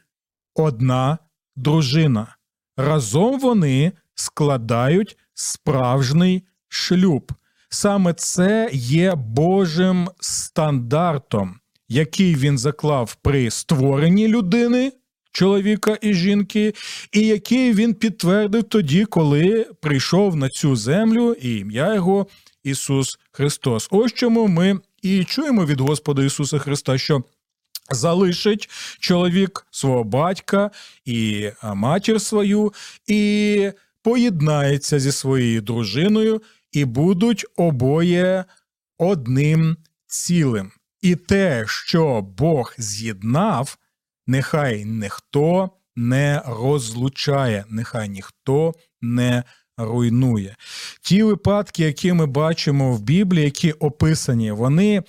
одна 0.54 1.18
дружина. 1.56 2.36
Разом 2.76 3.40
вони 3.40 3.92
складають 4.14 5.18
справжній 5.34 6.46
шлюб. 6.68 7.32
Саме 7.68 8.14
це 8.14 8.70
є 8.72 9.14
Божим 9.14 10.10
стандартом, 10.20 11.60
який 11.88 12.34
він 12.34 12.58
заклав 12.58 13.14
при 13.14 13.50
створенні 13.50 14.28
людини 14.28 14.92
чоловіка 15.32 15.98
і 16.00 16.14
жінки, 16.14 16.74
і 17.12 17.20
який 17.20 17.72
він 17.72 17.94
підтвердив 17.94 18.62
тоді, 18.62 19.04
коли 19.04 19.66
прийшов 19.80 20.36
на 20.36 20.48
цю 20.48 20.76
землю 20.76 21.36
і 21.40 21.56
ім'я 21.56 21.94
його 21.94 22.26
Ісус 22.64 23.18
Христос. 23.30 23.88
Ось 23.90 24.12
чому 24.12 24.46
ми 24.46 24.80
і 25.02 25.24
чуємо 25.24 25.66
від 25.66 25.80
Господа 25.80 26.24
Ісуса 26.24 26.58
Христа, 26.58 26.98
що 26.98 27.22
залишить 27.90 28.70
чоловік 29.00 29.66
свого 29.70 30.04
батька 30.04 30.70
і 31.04 31.50
матір 31.74 32.20
свою, 32.20 32.72
і 33.06 33.72
поєднається 34.02 34.98
зі 34.98 35.12
своєю 35.12 35.60
дружиною, 35.60 36.42
і 36.72 36.84
будуть 36.84 37.46
обоє 37.56 38.44
одним 38.98 39.76
цілим. 40.06 40.72
І 41.02 41.16
те, 41.16 41.64
що 41.66 42.22
Бог 42.22 42.74
з'єднав, 42.78 43.78
нехай 44.28 44.84
ніхто 44.84 45.70
не 45.96 46.42
розлучає, 46.46 47.64
нехай 47.68 48.08
ніхто 48.08 48.74
не 49.00 49.44
руйнує. 49.76 50.56
Ті 51.02 51.22
випадки, 51.22 51.84
які 51.84 52.12
ми 52.12 52.26
бачимо 52.26 52.92
в 52.92 53.02
Біблії, 53.02 53.44
які 53.44 53.72
описані, 53.72 54.52
вони 54.52 55.02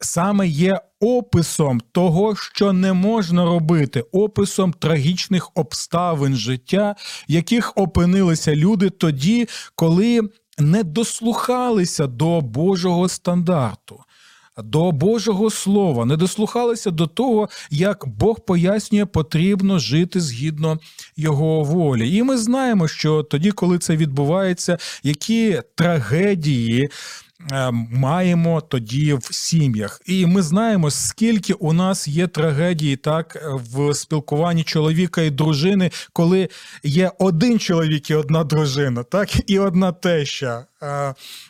саме 0.00 0.48
є 0.48 0.80
описом 1.00 1.80
того, 1.92 2.36
що 2.36 2.72
не 2.72 2.92
можна 2.92 3.44
робити, 3.44 4.00
описом 4.12 4.72
трагічних 4.72 5.50
обставин 5.54 6.36
життя, 6.36 6.96
яких 7.28 7.72
опинилися 7.76 8.56
люди 8.56 8.90
тоді, 8.90 9.48
коли 9.74 10.20
не 10.58 10.82
дослухалися 10.82 12.06
до 12.06 12.40
Божого 12.40 13.08
стандарту 13.08 14.00
до 14.58 14.92
Божого 14.92 15.50
Слова, 15.50 16.04
не 16.04 16.16
дослухалися 16.16 16.90
до 16.90 17.06
того, 17.06 17.48
як 17.70 18.08
Бог 18.08 18.40
пояснює, 18.40 19.06
потрібно 19.06 19.78
жити 19.78 20.20
згідно 20.20 20.78
його 21.16 21.62
волі. 21.62 22.16
І 22.16 22.22
ми 22.22 22.38
знаємо, 22.38 22.88
що 22.88 23.22
тоді, 23.22 23.50
коли 23.50 23.78
це 23.78 23.96
відбувається, 23.96 24.78
які 25.02 25.60
трагедії 25.74 26.90
маємо 27.90 28.60
тоді 28.60 29.14
в 29.14 29.28
сім'ях. 29.30 30.00
І 30.06 30.26
ми 30.26 30.42
знаємо, 30.42 30.90
скільки 30.90 31.52
у 31.52 31.72
нас 31.72 32.08
є 32.08 32.26
трагедії 32.26 32.96
так 32.96 33.44
в 33.52 33.94
спілкуванні 33.94 34.64
чоловіка 34.64 35.22
і 35.22 35.30
дружини, 35.30 35.90
коли 36.12 36.48
є 36.82 37.12
один 37.18 37.58
чоловік 37.58 38.10
і 38.10 38.14
одна 38.14 38.44
дружина, 38.44 39.02
так 39.02 39.50
і 39.50 39.58
одна 39.58 39.92
теща. 39.92 40.66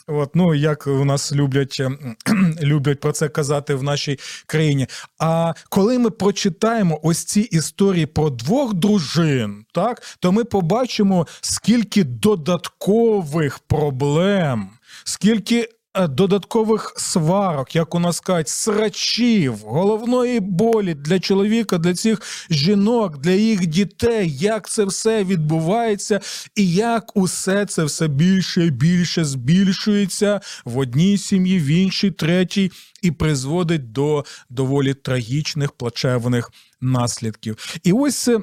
От, 0.06 0.36
ну 0.36 0.54
як 0.54 0.86
у 0.86 1.04
нас 1.04 1.32
люблять 1.32 1.80
ем, 1.80 2.16
люблять 2.62 3.00
про 3.00 3.12
це 3.12 3.28
казати 3.28 3.74
в 3.74 3.82
нашій 3.82 4.18
країні. 4.46 4.86
А 5.18 5.52
коли 5.68 5.98
ми 5.98 6.10
прочитаємо 6.10 7.00
ось 7.02 7.24
ці 7.24 7.40
історії 7.40 8.06
про 8.06 8.30
двох 8.30 8.74
дружин, 8.74 9.64
так 9.72 10.02
то 10.20 10.32
ми 10.32 10.44
побачимо, 10.44 11.26
скільки 11.40 12.04
додаткових 12.04 13.58
проблем, 13.58 14.70
скільки 15.04 15.60
Е, 15.60 15.81
додаткових 15.94 16.94
сварок, 16.96 17.74
як 17.74 17.94
у 17.94 17.98
нас 17.98 18.20
кажуть, 18.20 18.48
срачів, 18.48 19.54
головної 19.64 20.40
болі 20.40 20.94
для 20.94 21.20
чоловіка, 21.20 21.78
для 21.78 21.94
цих 21.94 22.22
жінок, 22.50 23.18
для 23.18 23.30
їх 23.30 23.66
дітей, 23.66 24.36
як 24.36 24.68
це 24.68 24.84
все 24.84 25.24
відбувається, 25.24 26.20
і 26.56 26.72
як 26.72 27.16
усе 27.16 27.66
це 27.66 27.84
все 27.84 28.08
більше 28.08 28.66
і 28.66 28.70
більше 28.70 29.24
збільшується 29.24 30.40
в 30.64 30.78
одній 30.78 31.18
сім'ї, 31.18 31.58
в 31.58 31.66
іншій, 31.66 32.10
третій, 32.10 32.70
і 33.02 33.10
призводить 33.10 33.92
до 33.92 34.24
доволі 34.50 34.94
трагічних 34.94 35.72
плачевних 35.72 36.50
наслідків. 36.80 37.78
І 37.82 37.92
ось. 37.92 38.28
Е, 38.28 38.40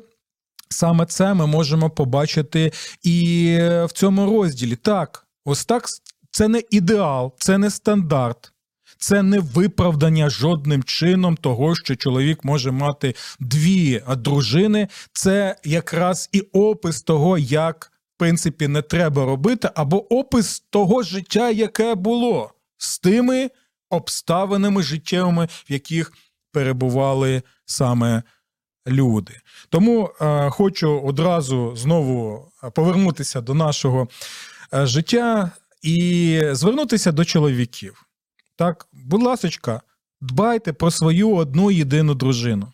саме 0.72 1.06
це 1.06 1.34
ми 1.34 1.48
можемо 1.48 1.89
побачити 1.89 2.72
і 3.03 3.56
в 3.62 3.89
цьому 3.94 4.25
розділі. 4.25 4.75
Так, 4.75 5.27
ось 5.46 5.65
так 5.65 5.88
це 6.31 6.48
не 6.48 6.63
ідеал, 6.69 7.33
це 7.38 7.57
не 7.57 7.69
стандарт, 7.69 8.53
це 8.98 9.24
не 9.24 9.39
виправдання 9.39 10.29
жодним 10.29 10.83
чином 10.83 11.38
того, 11.38 11.75
що 11.75 11.95
чоловік 11.95 12.43
може 12.43 12.71
мати 12.71 13.15
дві 13.39 14.03
дружини. 14.17 14.88
Це 15.13 15.55
якраз 15.63 16.29
і 16.31 16.41
опис 16.41 17.01
того, 17.01 17.38
як 17.38 17.91
в 18.15 18.19
принципі 18.19 18.67
не 18.67 18.81
треба 18.81 19.25
робити, 19.25 19.69
або 19.75 20.13
опис 20.13 20.59
того 20.69 21.03
життя, 21.03 21.50
яке 21.50 21.95
було 21.95 22.51
з 22.77 23.00
тими 23.00 23.50
обставинами 23.89 24.83
життєвими, 24.83 25.45
в 25.69 25.71
яких 25.71 26.13
перебували 26.51 27.41
саме 27.65 28.24
люди. 28.88 29.33
Тому 29.69 30.09
е, 30.21 30.50
хочу 30.50 31.00
одразу 31.00 31.75
знову 31.75 32.48
повернутися 32.75 33.41
до 33.41 33.53
нашого 33.53 34.07
е, 34.74 34.86
життя 34.86 35.51
і 35.81 36.41
звернутися 36.51 37.12
до 37.12 37.25
чоловіків. 37.25 38.05
Так, 38.55 38.88
будь 38.93 39.24
ласочка, 39.24 39.81
дбайте 40.21 40.74
про 40.74 40.91
свою 40.91 41.36
одну 41.36 41.71
єдину 41.71 42.13
дружину. 42.13 42.71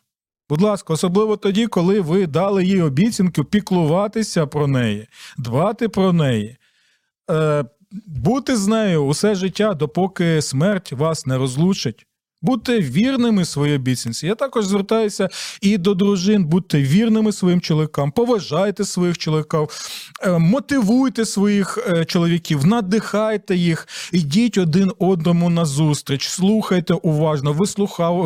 Будь 0.50 0.62
ласка, 0.62 0.93
особливо 0.93 1.38
тоді, 1.38 1.67
коли 1.67 2.01
ви 2.01 2.27
дали 2.27 2.65
їй 2.65 2.81
обіцянку 2.81 3.43
піклуватися 3.43 4.47
про 4.47 4.67
неї, 4.67 5.07
дбати 5.38 5.89
про 5.89 6.13
неї, 6.13 6.57
е, 7.31 7.65
бути 8.05 8.55
з 8.55 8.67
нею 8.67 9.05
усе 9.05 9.35
життя, 9.35 9.74
допоки 9.74 10.41
смерть 10.41 10.91
вас 10.91 11.25
не 11.25 11.38
розлучить. 11.38 12.07
Будьте 12.45 12.79
вірними 12.79 13.45
своїй 13.45 13.75
обіцянці. 13.75 14.27
Я 14.27 14.35
також 14.35 14.65
звертаюся 14.65 15.29
і 15.61 15.77
до 15.77 15.93
дружин, 15.93 16.45
будьте 16.45 16.81
вірними 16.81 17.31
своїм 17.31 17.61
чоловікам, 17.61 18.11
поважайте 18.11 18.85
своїх 18.85 19.17
чоловіків, 19.17 19.67
е, 20.23 20.37
мотивуйте 20.37 21.25
своїх 21.25 21.77
е, 21.87 22.05
чоловіків, 22.05 22.65
надихайте 22.65 23.55
їх, 23.55 23.87
ідіть 24.11 24.57
один 24.57 24.91
одному 24.99 25.49
на 25.49 25.65
зустріч, 25.65 26.27
слухайте 26.27 26.93
уважно, 26.93 27.53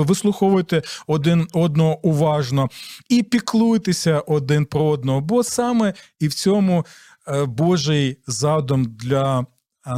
вислуховуйте 0.03 0.81
один 1.07 1.47
одного 1.53 2.07
уважно 2.07 2.69
і 3.09 3.23
піклуйтеся 3.23 4.19
один 4.19 4.65
про 4.65 4.85
одного, 4.85 5.21
бо 5.21 5.43
саме 5.43 5.93
і 6.19 6.27
в 6.27 6.33
цьому 6.33 6.85
е, 7.27 7.45
Божий 7.45 8.17
задум 8.27 8.85
для 8.85 9.45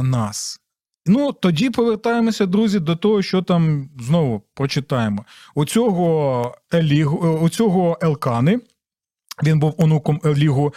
нас. 0.02 0.61
Ну, 1.06 1.32
тоді 1.32 1.70
повертаємося, 1.70 2.46
друзі, 2.46 2.78
до 2.78 2.96
того, 2.96 3.22
що 3.22 3.42
там 3.42 3.90
знову 4.00 4.42
прочитаємо. 4.54 5.24
У 5.54 5.64
цього 5.64 6.54
Елігу, 6.74 7.38
у 7.42 7.48
цього 7.48 7.98
Елкани, 8.02 8.60
він 9.42 9.58
був 9.58 9.74
онуком 9.78 10.20
Елігу. 10.24 10.74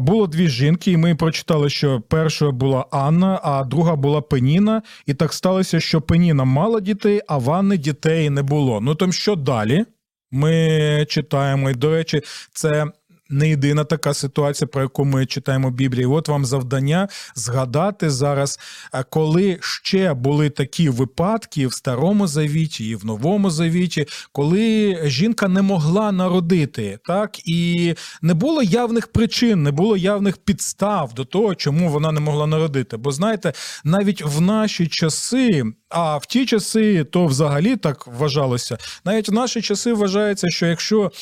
Було 0.00 0.26
дві 0.26 0.48
жінки, 0.48 0.90
і 0.90 0.96
ми 0.96 1.14
прочитали, 1.14 1.70
що 1.70 2.00
перша 2.00 2.50
була 2.50 2.86
Анна, 2.90 3.40
а 3.42 3.64
друга 3.64 3.96
була 3.96 4.20
Пеніна. 4.20 4.82
І 5.06 5.14
так 5.14 5.32
сталося, 5.32 5.80
що 5.80 6.00
Пеніна 6.00 6.44
мала 6.44 6.80
дітей, 6.80 7.20
а 7.28 7.38
в 7.38 7.50
Анни 7.50 7.76
дітей 7.76 8.30
не 8.30 8.42
було. 8.42 8.80
Ну 8.80 8.94
там 8.94 9.12
що 9.12 9.36
далі? 9.36 9.84
Ми 10.30 11.06
читаємо, 11.08 11.70
і 11.70 11.74
до 11.74 11.90
речі, 11.90 12.22
це 12.52 12.86
не 13.30 13.48
єдина 13.48 13.84
така 13.84 14.14
ситуація, 14.14 14.68
про 14.68 14.82
яку 14.82 15.04
ми 15.04 15.26
читаємо 15.26 15.68
в 15.68 15.72
Біблії. 15.72 16.06
От 16.06 16.28
вам 16.28 16.44
завдання 16.44 17.08
згадати 17.34 18.10
зараз, 18.10 18.58
е, 18.94 19.04
коли 19.10 19.58
ще 19.60 20.14
були 20.14 20.50
такі 20.50 20.88
випадки 20.88 21.66
в 21.66 21.72
Старому 21.72 22.26
Завіті 22.26 22.88
і 22.88 22.94
в 22.94 23.06
Новому 23.06 23.50
Завіті, 23.50 24.06
коли 24.32 24.98
жінка 25.04 25.48
не 25.48 25.62
могла 25.62 26.12
народити, 26.12 26.98
так 27.04 27.48
і 27.48 27.94
не 28.22 28.34
було 28.34 28.62
явних 28.62 29.06
причин, 29.06 29.62
не 29.62 29.70
було 29.70 29.96
явних 29.96 30.36
підстав 30.36 31.14
до 31.14 31.24
того, 31.24 31.54
чому 31.54 31.88
вона 31.88 32.12
не 32.12 32.20
могла 32.20 32.46
народити. 32.46 32.96
Бо 32.96 33.12
знаєте, 33.12 33.52
навіть 33.84 34.22
в 34.24 34.40
наші 34.40 34.86
часи. 34.86 35.64
А 35.88 36.16
в 36.16 36.26
ті 36.26 36.46
часи 36.46 37.04
то 37.04 37.26
взагалі 37.26 37.76
так 37.76 38.06
вважалося. 38.06 38.78
Навіть 39.04 39.28
в 39.28 39.32
наші 39.32 39.62
часи 39.62 39.92
вважається, 39.92 40.50
що 40.50 40.66
якщо 40.66 41.12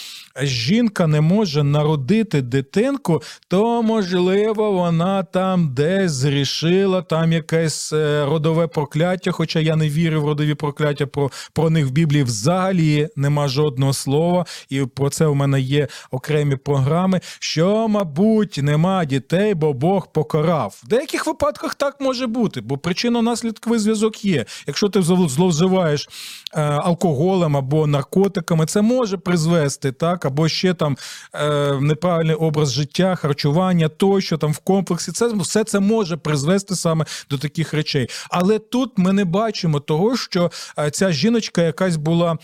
жінка 0.42 1.06
не 1.06 1.20
може 1.20 1.62
народити 1.62 2.42
дитинку, 2.42 3.22
то 3.48 3.82
можливо 3.82 4.72
вона 4.72 5.22
там 5.22 5.74
десь 5.74 6.12
зрішила, 6.12 7.02
там 7.02 7.32
якесь 7.32 7.92
е, 7.92 8.24
родове 8.24 8.66
прокляття. 8.66 9.30
Хоча 9.30 9.60
я 9.60 9.76
не 9.76 9.88
вірю 9.88 10.22
в 10.22 10.26
родові 10.26 10.54
прокляття, 10.54 11.06
про, 11.06 11.30
про 11.52 11.70
них 11.70 11.86
в 11.86 11.90
Біблії 11.90 12.22
взагалі 12.22 13.08
нема 13.16 13.48
жодного 13.48 13.92
слова, 13.92 14.46
і 14.68 14.80
про 14.80 15.10
це 15.10 15.26
у 15.26 15.34
мене 15.34 15.60
є 15.60 15.88
окремі 16.10 16.56
програми. 16.56 17.20
Що, 17.38 17.88
мабуть, 17.88 18.60
нема 18.62 19.04
дітей, 19.04 19.54
бо 19.54 19.72
Бог 19.72 20.12
покарав. 20.12 20.80
В 20.84 20.88
деяких 20.88 21.26
випадках 21.26 21.74
так 21.74 22.00
може 22.00 22.26
бути, 22.26 22.60
бо 22.60 22.74
причинно-наслідковий 22.74 23.78
зв'язок 23.78 24.24
є. 24.24 24.44
Якщо 24.66 24.88
ти 24.88 25.00
зло- 25.00 25.28
зловживаєш 25.28 26.08
е, 26.54 26.60
алкоголем 26.62 27.56
або 27.56 27.86
наркотиками, 27.86 28.66
це 28.66 28.82
може 28.82 29.16
призвести 29.16 29.92
так, 29.92 30.24
або 30.24 30.48
ще 30.48 30.74
там 30.74 30.96
е, 31.34 31.72
неправильний 31.80 32.36
образ 32.36 32.72
життя, 32.72 33.14
харчування, 33.14 33.88
тощо 33.88 34.38
там 34.38 34.52
в 34.52 34.58
комплексі. 34.58 35.12
Це 35.12 35.28
все 35.28 35.64
це 35.64 35.80
може 35.80 36.16
призвести 36.16 36.76
саме 36.76 37.04
до 37.30 37.38
таких 37.38 37.74
речей. 37.74 38.08
Але 38.30 38.58
тут 38.58 38.98
ми 38.98 39.12
не 39.12 39.24
бачимо 39.24 39.80
того, 39.80 40.16
що 40.16 40.50
е, 40.78 40.90
ця 40.90 41.12
жіночка 41.12 41.62
якась 41.62 41.96
була 41.96 42.32
е, 42.32 42.38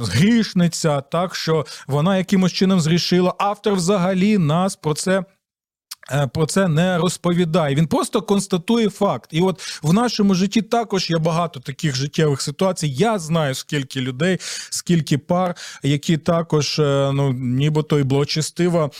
грішниця, 0.00 1.00
так 1.00 1.34
що 1.34 1.66
вона 1.86 2.18
якимось 2.18 2.52
чином 2.52 2.80
зрішила. 2.80 3.34
Автор 3.38 3.74
взагалі 3.74 4.38
нас 4.38 4.76
про 4.76 4.94
це. 4.94 5.24
Е, 6.10 6.26
Про 6.26 6.46
це 6.46 6.68
не 6.68 6.98
розповідає. 6.98 7.74
Він 7.74 7.86
просто 7.86 8.22
констатує 8.22 8.90
факт. 8.90 9.30
І 9.32 9.40
от 9.40 9.80
в 9.82 9.92
нашому 9.92 10.34
житті 10.34 10.62
також 10.62 11.10
є 11.10 11.18
багато 11.18 11.60
таких 11.60 11.96
життєвих 11.96 12.42
ситуацій. 12.42 12.88
Я 12.88 13.18
знаю, 13.18 13.54
скільки 13.54 14.00
людей, 14.00 14.38
скільки 14.70 15.18
пар, 15.18 15.54
які 15.82 16.16
також, 16.16 16.78
е, 16.78 17.10
ну 17.14 17.32
нібито 17.32 17.98
і 17.98 18.02
благочестива 18.02 18.90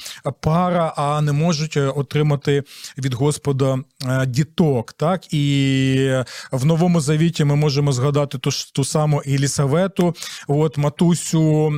пара, 0.40 0.94
а 0.96 1.20
не 1.20 1.33
можуть 1.33 1.77
е, 1.77 1.87
отримати 1.87 2.62
від 2.99 3.14
Господа 3.14 3.79
діток. 4.27 4.92
Так 4.92 5.35
і 5.35 6.23
в 6.53 6.64
новому 6.64 7.01
завіті 7.01 7.44
ми 7.44 7.57
можемо 7.57 7.92
згадати 7.92 8.38
ту 8.38 8.51
ж 8.51 8.75
ту 8.75 8.85
саму 8.85 9.23
Елісавету, 9.27 10.14
от 10.49 10.79
матусю. 10.79 11.73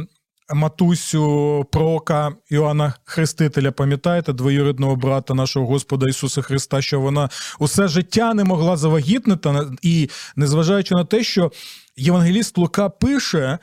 Матусю 0.55 1.67
пророка 1.73 2.33
Іоанна 2.51 2.95
Хрестителя, 3.05 3.73
пам'ятаєте, 3.73 4.33
двоюрідного 4.33 4.97
брата 4.97 5.35
нашого 5.35 5.67
Господа 5.67 6.09
Ісуса 6.09 6.43
Христа, 6.43 6.83
що 6.83 7.01
вона 7.01 7.29
усе 7.59 7.89
життя 7.89 8.35
не 8.35 8.45
могла 8.45 8.77
завагітнити, 8.77 9.55
і 9.83 10.11
незважаючи 10.37 10.95
на 10.95 11.05
те, 11.05 11.25
що 11.25 11.53
Євангеліст 11.97 12.59
Лука 12.59 12.89
пише, 12.89 13.59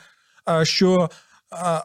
що 0.62 1.10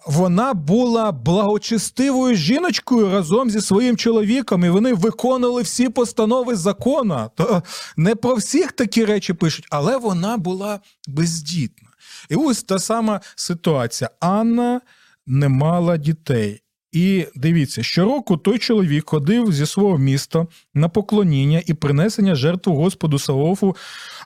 вона 0.08 0.54
була 0.54 1.12
благочестивою 1.12 2.36
жіночкою 2.36 3.12
разом 3.12 3.50
зі 3.50 3.62
своїм 3.62 3.98
чоловіком, 3.98 4.66
і 4.66 4.70
вони 4.70 4.94
виконували 4.94 5.62
всі 5.62 5.90
постанови 5.90 6.56
закона. 6.56 7.30
То 7.36 7.64
не 7.98 8.16
про 8.16 8.36
всіх 8.36 8.72
такі 8.72 9.06
речі 9.06 9.34
пишуть, 9.34 9.68
але 9.70 9.98
вона 9.98 10.38
була 10.38 10.80
бездітна. 11.08 11.85
І 12.30 12.36
ось 12.36 12.64
та 12.64 12.80
сама 12.80 13.22
ситуація. 13.36 14.10
Анна 14.20 14.82
не 15.26 15.50
мала 15.50 15.98
дітей. 15.98 16.62
І 16.96 17.28
дивіться, 17.36 17.84
щороку 17.84 18.38
той 18.38 18.58
чоловік 18.58 19.10
ходив 19.10 19.54
зі 19.54 19.66
свого 19.66 19.98
міста 19.98 20.48
на 20.74 20.90
поклоніння 20.90 21.62
і 21.66 21.74
принесення 21.74 22.36
жертву 22.36 22.76
Господу 22.76 23.20
Саофу 23.20 23.76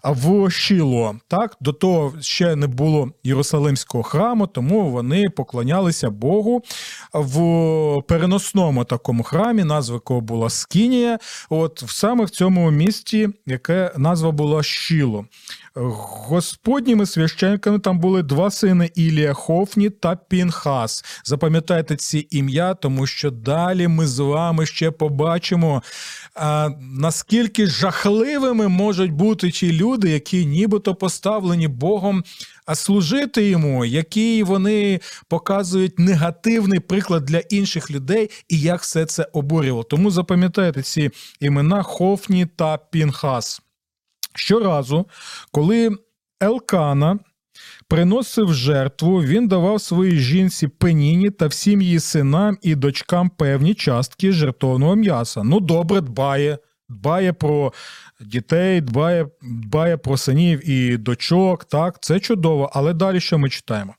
в 0.03 0.49
Шіло. 0.51 1.15
Так, 1.27 1.57
до 1.61 1.73
того 1.73 2.13
ще 2.21 2.55
не 2.55 2.67
було 2.67 3.11
Єрусалимського 3.23 4.03
храму, 4.03 4.47
тому 4.47 4.91
вони 4.91 5.29
поклонялися 5.29 6.09
Богу 6.09 6.63
в 7.13 7.37
переносному 8.07 8.83
такому 8.83 9.23
храмі, 9.23 9.63
назва 9.63 9.95
якого 9.95 10.21
була 10.21 10.49
Скінія. 10.49 11.19
От 11.49 11.83
саме 11.87 12.25
в 12.25 12.29
цьому 12.29 12.71
місті, 12.71 13.29
яке 13.45 13.91
назва 13.97 14.31
була 14.31 14.63
Шіло. 14.63 15.25
Господніми 15.75 17.05
священниками 17.05 17.79
там 17.79 17.99
були 17.99 18.23
два 18.23 18.51
сини 18.51 18.91
Ілія 18.95 19.33
Хофні 19.33 19.89
та 19.89 20.15
Пінхас. 20.15 21.05
Запам'ятайте 21.25 21.95
ці 21.95 22.27
ім'я, 22.29 22.58
тому 22.81 23.07
що 23.07 23.31
далі 23.31 23.87
ми 23.87 24.07
з 24.07 24.19
вами 24.19 24.65
ще 24.65 24.91
побачимо, 24.91 25.83
а, 26.35 26.69
наскільки 26.81 27.67
жахливими 27.67 28.67
можуть 28.67 29.11
бути 29.11 29.51
ті 29.51 29.71
люди, 29.71 30.09
які 30.09 30.45
нібито 30.45 30.95
поставлені 30.95 31.67
Богом 31.67 32.23
а 32.69 32.75
служити 32.75 33.49
йому, 33.49 33.85
які 33.85 34.43
вони 34.43 34.99
показують 35.27 35.99
негативний 35.99 36.79
приклад 36.79 37.25
для 37.25 37.39
інших 37.39 37.91
людей, 37.91 38.29
і 38.49 38.61
як 38.61 38.81
все 38.81 39.05
це 39.05 39.27
обурювало. 39.33 39.83
Тому 39.83 40.11
запам'ятайте 40.11 40.81
ці 40.81 41.11
імена 41.39 41.83
Хофні 41.83 42.45
та 42.45 42.77
Пінхас. 42.77 43.61
Щоразу, 44.35 45.05
коли 45.51 45.97
Елкана 46.41 47.19
приносив 47.89 48.53
жертву, 48.53 49.23
він 49.23 49.47
давав 49.47 49.81
своїй 49.81 50.19
жінці 50.19 50.67
пеніні 50.67 51.29
та 51.29 51.47
всім 51.47 51.81
її 51.81 51.99
синам 51.99 52.57
і 52.61 52.75
дочкам 52.75 53.29
певні 53.29 53.73
частки 53.73 54.31
жертовного 54.31 54.95
м'яса. 54.95 55.43
Ну, 55.43 55.59
добре, 55.59 56.01
дбає, 56.01 56.57
дбає 56.89 57.33
про 57.33 57.73
дітей, 58.21 58.81
дбає, 58.81 59.27
дбає 59.41 59.97
про 59.97 60.17
синів 60.17 60.69
і 60.69 60.97
дочок. 60.97 61.65
Так, 61.65 61.97
це 62.01 62.19
чудово. 62.19 62.69
Але 62.73 62.93
далі 62.93 63.19
що 63.19 63.37
ми 63.37 63.49
читаємо? 63.49 63.95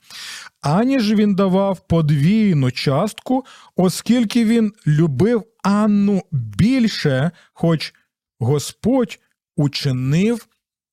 Ані 0.60 1.00
ж 1.00 1.14
він 1.14 1.34
давав 1.34 1.86
подвійну 1.88 2.70
частку, 2.70 3.44
оскільки 3.76 4.44
він 4.44 4.72
любив 4.86 5.44
Анну 5.62 6.22
більше, 6.32 7.30
хоч 7.52 7.94
Господь 8.38 9.18
учинив 9.56 10.46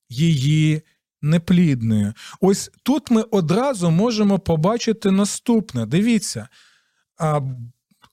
її 0.09 0.81
неплідною. 1.21 2.13
Ось 2.41 2.71
тут 2.83 3.11
ми 3.11 3.21
одразу 3.21 3.91
можемо 3.91 4.39
побачити 4.39 5.11
наступне. 5.11 5.85
Дивіться, 5.85 6.47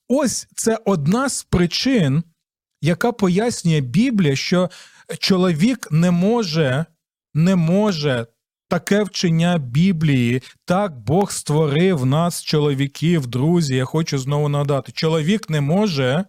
ось 0.08 0.46
це 0.56 0.78
одна 0.84 1.28
з 1.28 1.42
причин, 1.42 2.22
яка 2.80 3.12
пояснює 3.12 3.80
Біблія, 3.80 4.36
що 4.36 4.70
чоловік 5.18 5.88
не 5.90 6.10
може, 6.10 6.86
не 7.34 7.56
може. 7.56 8.26
Таке 8.68 9.02
вчення 9.02 9.58
Біблії, 9.58 10.42
так 10.64 10.98
Бог 10.98 11.32
створив 11.32 12.06
нас, 12.06 12.42
чоловіків, 12.42 13.26
друзі. 13.26 13.76
Я 13.76 13.84
хочу 13.84 14.18
знову 14.18 14.48
нагадати: 14.48 14.92
чоловік 14.92 15.50
не 15.50 15.60
може 15.60 16.24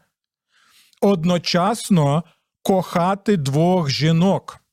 одночасно 1.01 2.23
кохати 2.63 3.37
двох 3.37 3.89
жінок. 3.89 4.64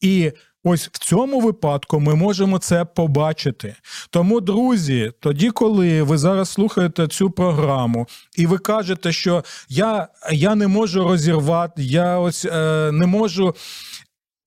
І 0.00 0.32
ось 0.64 0.88
в 0.92 0.98
цьому 0.98 1.40
випадку 1.40 2.00
ми 2.00 2.14
можемо 2.14 2.58
це 2.58 2.84
побачити. 2.84 3.76
Тому, 4.10 4.40
друзі, 4.40 5.12
тоді, 5.20 5.50
коли 5.50 6.02
ви 6.02 6.18
зараз 6.18 6.48
слухаєте 6.48 7.08
цю 7.08 7.30
програму, 7.30 8.06
і 8.36 8.46
ви 8.46 8.58
кажете, 8.58 9.12
що 9.12 9.44
я 9.68 10.08
я 10.32 10.54
не 10.54 10.68
можу 10.68 11.04
розірвати, 11.04 11.82
я 11.82 12.18
ось 12.18 12.44
е, 12.44 12.90
не 12.92 13.06
можу. 13.06 13.54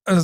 Е, 0.09 0.21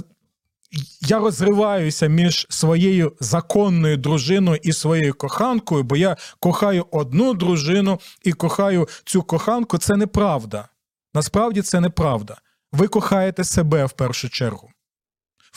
я 1.02 1.20
розриваюся 1.20 2.08
між 2.08 2.48
своєю 2.50 3.14
законною 3.20 3.98
дружиною 3.98 4.60
і 4.64 4.74
своєю 4.74 5.14
коханкою, 5.14 5.84
бо 5.84 5.96
я 5.96 6.18
кохаю 6.40 6.86
одну 6.92 7.34
дружину 7.34 8.00
і 8.24 8.34
кохаю 8.34 8.88
цю 9.06 9.24
коханку. 9.24 9.78
Це 9.78 9.96
неправда. 9.96 10.68
Насправді 11.14 11.62
це 11.62 11.80
неправда. 11.80 12.38
Ви 12.72 12.88
кохаєте 12.88 13.44
себе 13.44 13.86
в 13.86 13.92
першу 13.92 14.30
чергу. 14.30 14.70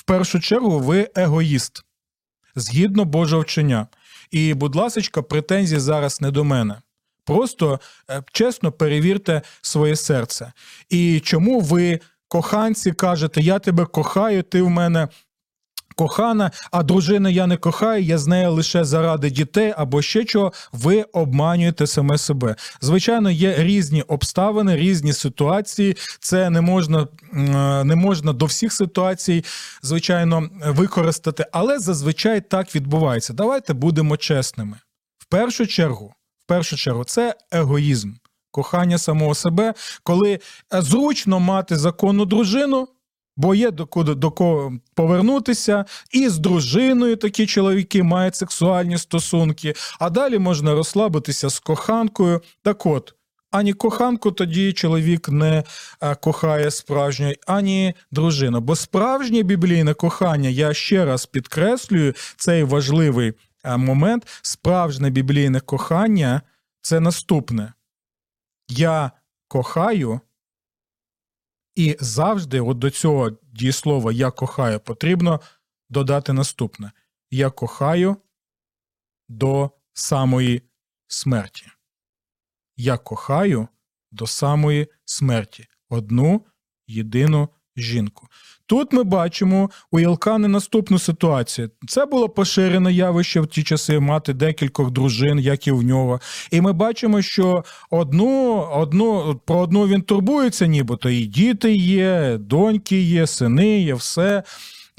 В 0.01 0.03
першу 0.03 0.41
чергу, 0.41 0.79
ви 0.79 1.11
егоїст 1.15 1.85
згідно 2.57 3.05
Божого 3.05 3.43
вчення. 3.43 3.87
І, 4.31 4.55
будь 4.55 4.75
ласка, 4.75 5.23
претензії 5.23 5.81
зараз 5.81 6.21
не 6.21 6.31
до 6.31 6.45
мене. 6.45 6.75
Просто 7.25 7.81
е, 8.11 8.23
чесно 8.33 8.73
перевірте 8.73 9.43
своє 9.63 9.97
серце. 9.97 10.53
І 10.89 11.21
чому 11.21 11.61
ви, 11.61 12.01
коханці, 12.29 12.93
кажете, 12.93 13.41
я 13.41 13.59
тебе 13.59 13.87
кохаю, 13.87 14.43
ти 14.43 14.63
в 14.63 14.71
мене 14.71 15.09
кохана, 16.01 16.51
а 16.71 16.83
дружина 16.83 17.31
я 17.31 17.47
не 17.47 17.57
кохаю, 17.57 18.03
я 18.03 18.19
з 18.19 18.27
нею 18.27 18.53
лише 18.53 18.85
заради 18.85 19.31
дітей 19.31 19.75
або 19.77 20.03
ще 20.03 20.25
чого, 20.25 20.53
ви 20.73 21.03
обманюєте 21.03 21.87
саме 21.87 22.19
себе. 22.19 22.57
Звичайно, 22.81 23.31
є 23.31 23.55
різні 23.59 24.03
обставини, 24.03 24.77
різні 24.77 25.13
ситуації. 25.13 25.97
Це 26.21 26.51
не 26.51 26.61
можна 26.61 27.09
не 27.85 27.97
можна 27.97 28.33
до 28.33 28.47
всіх 28.47 28.73
ситуацій, 28.73 29.45
звичайно, 29.83 30.49
використати, 30.67 31.47
але 31.53 31.79
зазвичай 31.79 32.41
так 32.41 32.75
відбувається. 32.75 33.33
Давайте 33.33 33.73
будемо 33.73 34.17
чесними. 34.17 34.77
В 35.19 35.25
першу 35.25 35.67
чергу, 35.67 36.15
в 36.45 36.47
першу 36.47 36.77
чергу, 36.77 37.05
це 37.05 37.35
егоїзм, 37.53 38.13
кохання 38.51 38.99
самого 38.99 39.35
себе, 39.35 39.75
коли 40.03 40.41
зручно 40.71 41.41
мати 41.41 41.77
законну 41.77 42.25
дружину 42.25 42.89
бо 43.41 43.55
є 43.55 43.71
до 43.71 43.87
кого, 43.87 44.15
до 44.15 44.31
кого 44.31 44.73
повернутися, 44.95 45.85
і 46.13 46.29
з 46.29 46.39
дружиною 46.39 47.17
такі 47.17 47.47
чоловіки 47.47 48.03
мають 48.03 48.35
сексуальні 48.35 48.99
стосунки, 48.99 49.75
а 49.99 50.11
далі 50.11 50.39
можна 50.39 50.75
розслабитися 50.75 51.49
з 51.51 51.59
коханкою. 51.59 52.41
Так 52.63 52.87
от. 52.87 53.15
Ані 53.51 53.73
коханку 53.73 54.33
тоді 54.33 54.73
чоловік 54.73 55.29
не 55.29 55.65
а, 56.01 56.15
кохає 56.15 56.71
справжньої, 56.71 57.37
ані 57.47 57.95
дружина. 58.11 58.61
Бо 58.61 58.77
справжнє 58.77 59.43
біблійне 59.43 59.95
кохання, 59.95 60.49
я 60.49 60.75
ще 60.75 61.05
раз 61.05 61.27
підкреслюю 61.27 62.15
цей 62.37 62.65
важливий 62.65 63.33
а, 63.63 63.77
момент. 63.77 64.27
Справжнє 64.43 65.11
біблійне 65.11 65.61
кохання 65.61 66.43
це 66.83 67.01
наступне. 67.01 67.73
Я 68.69 69.11
кохаю 69.49 70.21
і 71.75 71.97
завжди, 72.01 72.61
от 72.61 72.79
до 72.79 72.91
цього 72.91 73.31
дієслова 73.43 74.13
я 74.13 74.31
кохаю 74.31 74.81
потрібно 74.81 75.41
додати 75.91 76.33
наступне: 76.33 76.93
Я 77.31 77.51
кохаю 77.51 78.17
до 79.29 79.71
самої 79.93 80.63
смерті. 81.07 81.67
Я 82.77 82.99
кохаю 82.99 83.69
до 84.11 84.27
самої 84.27 84.89
смерті 85.05 85.67
одну 85.89 86.47
єдину 86.87 87.49
жінку. 87.81 88.29
Тут 88.71 88.93
ми 88.93 89.05
бачимо 89.05 89.71
у 89.91 90.01
Єлкани 90.01 90.49
наступну 90.49 90.99
ситуацію. 90.99 91.71
Це 91.89 92.07
було 92.07 92.29
поширене 92.29 92.93
явище 92.93 93.41
в 93.41 93.47
ті 93.47 93.63
часи 93.63 94.01
мати 94.01 94.33
декількох 94.33 94.91
дружин, 94.91 95.39
як 95.39 95.67
і 95.67 95.73
в 95.73 95.83
нього. 95.83 96.21
І 96.51 96.61
ми 96.61 96.73
бачимо, 96.73 97.23
що 97.23 97.65
одну, 97.91 98.61
одну 98.73 99.41
про 99.47 99.59
одну 99.59 99.87
він 99.87 100.03
турбується, 100.03 100.67
нібито 100.67 101.11
і 101.11 101.25
діти 101.25 101.75
є, 101.75 102.37
доньки 102.41 103.01
є, 103.01 103.27
сини 103.27 103.81
є, 103.81 103.95
все. 103.95 104.43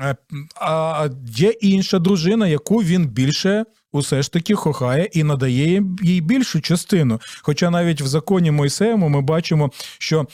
Е, 0.02 0.16
а 0.56 1.08
є 1.36 1.50
інша 1.50 2.00
дружина, 2.00 2.48
яку 2.48 2.78
він 2.78 3.08
більше. 3.08 3.66
Усе 3.94 4.22
ж 4.22 4.32
таки 4.32 4.54
кохає 4.54 5.10
і 5.14 5.24
надає 5.24 5.84
їй 6.02 6.22
більшу 6.22 6.62
частину. 6.62 7.20
Хоча 7.42 7.70
навіть 7.70 8.02
в 8.02 8.08
законі 8.08 8.52
Мойсеєму 8.52 9.10
ми 9.10 9.22
бачимо, 9.22 9.72
що 10.00 10.28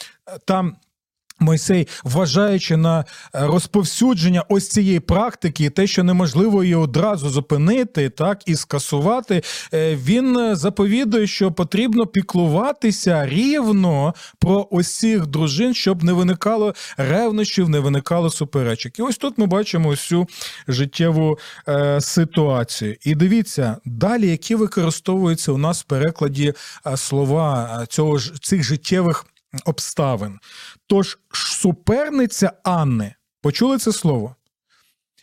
там 0.46 0.76
Мойсей, 1.39 1.88
вважаючи 2.04 2.78
на 2.78 3.00
е, 3.00 3.06
розповсюдження 3.34 4.43
ось 4.50 4.67
цієї 4.67 5.00
практики, 5.00 5.69
те, 5.69 5.88
що 5.88 6.04
неможливо 6.04 6.63
її 6.63 6.76
одразу 6.76 7.30
зупинити, 7.30 8.10
так 8.10 8.41
і 8.45 8.56
скасувати, 8.56 9.41
е, 9.73 9.95
він 9.95 10.38
е, 10.38 10.56
заповідує, 10.56 11.28
що 11.28 11.52
потрібно 11.52 12.06
піклуватися 12.06 13.26
рівно 13.26 14.13
про 14.39 14.69
цих 14.84 15.28
дружин, 15.28 15.73
щоб 15.73 16.04
не 16.04 16.13
виникало 16.13 16.73
ревнощів, 16.97 17.69
не 17.69 17.80
виникало 17.80 18.30
суперечок. 18.30 19.00
І 19.00 19.02
ось 19.02 19.17
тут 19.17 19.38
ми 19.38 19.45
бачимо 19.45 19.89
ось 19.89 20.02
цю 20.02 20.28
життєву 20.67 21.39
е, 21.69 22.02
ситуацію. 22.02 22.95
І 23.04 23.15
дивіться 23.15 23.78
далі, 23.86 24.28
які 24.28 24.56
використовуються 24.56 25.52
у 25.52 25.58
нас 25.58 25.82
в 25.82 25.84
перекладі 25.84 26.54
слова 26.95 27.86
цього 27.89 28.19
цих 28.19 28.63
життєвих 28.63 29.26
обставин. 29.65 30.39
Тож 30.88 31.17
суперниця 31.34 32.52
Анни, 32.63 33.15
почули 33.41 33.78
це 33.78 33.91
слово? 33.91 34.36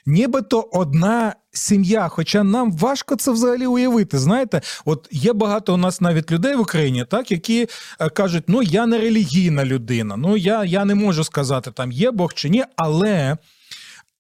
Нібито 0.06 0.68
одна 0.72 1.34
сім'я, 1.52 2.08
хоча 2.08 2.44
нам 2.44 2.72
важко 2.72 3.16
це 3.16 3.30
взагалі 3.30 3.66
уявити. 3.66 4.18
Знаєте, 4.18 4.60
от 4.84 5.08
є 5.10 5.32
багато 5.32 5.74
у 5.74 5.76
нас 5.76 6.00
навіть 6.00 6.30
людей 6.30 6.54
в 6.54 6.60
Україні, 6.60 7.04
так 7.10 7.30
які 7.30 7.66
е, 8.00 8.08
кажуть: 8.08 8.44
ну 8.46 8.62
я 8.62 8.86
не 8.86 8.98
релігійна 8.98 9.64
людина, 9.64 10.16
ну 10.16 10.36
я 10.36 10.64
я 10.64 10.84
не 10.84 10.94
можу 10.94 11.24
сказати, 11.24 11.70
там 11.70 11.92
є 11.92 12.10
Бог 12.10 12.34
чи 12.34 12.48
ні, 12.48 12.64
але 12.76 13.36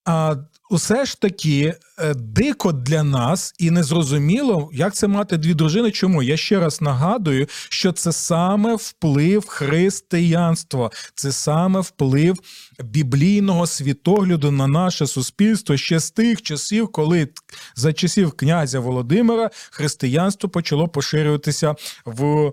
а, 0.04 0.36
усе 0.70 1.04
ж 1.04 1.20
таки 1.20 1.74
е, 1.98 2.14
дико 2.14 2.72
для 2.72 3.02
нас 3.02 3.54
і 3.58 3.70
незрозуміло, 3.70 4.70
як 4.72 4.94
це 4.94 5.06
мати 5.06 5.36
дві 5.36 5.54
дружини. 5.54 5.90
Чому? 5.90 6.22
Я 6.22 6.36
ще 6.36 6.60
раз 6.60 6.80
нагадую, 6.80 7.46
що 7.68 7.92
це 7.92 8.12
саме 8.12 8.74
вплив 8.74 9.46
християнства, 9.46 10.90
це 11.14 11.32
саме 11.32 11.80
вплив 11.80 12.36
біблійного 12.80 13.66
світогляду 13.66 14.50
на 14.50 14.66
наше 14.66 15.06
суспільство 15.06 15.76
ще 15.76 15.98
з 15.98 16.10
тих 16.10 16.42
часів, 16.42 16.88
коли 16.88 17.28
за 17.76 17.92
часів 17.92 18.32
князя 18.32 18.80
Володимира 18.80 19.50
християнство 19.70 20.48
почало 20.48 20.88
поширюватися 20.88 21.74
в 22.04 22.52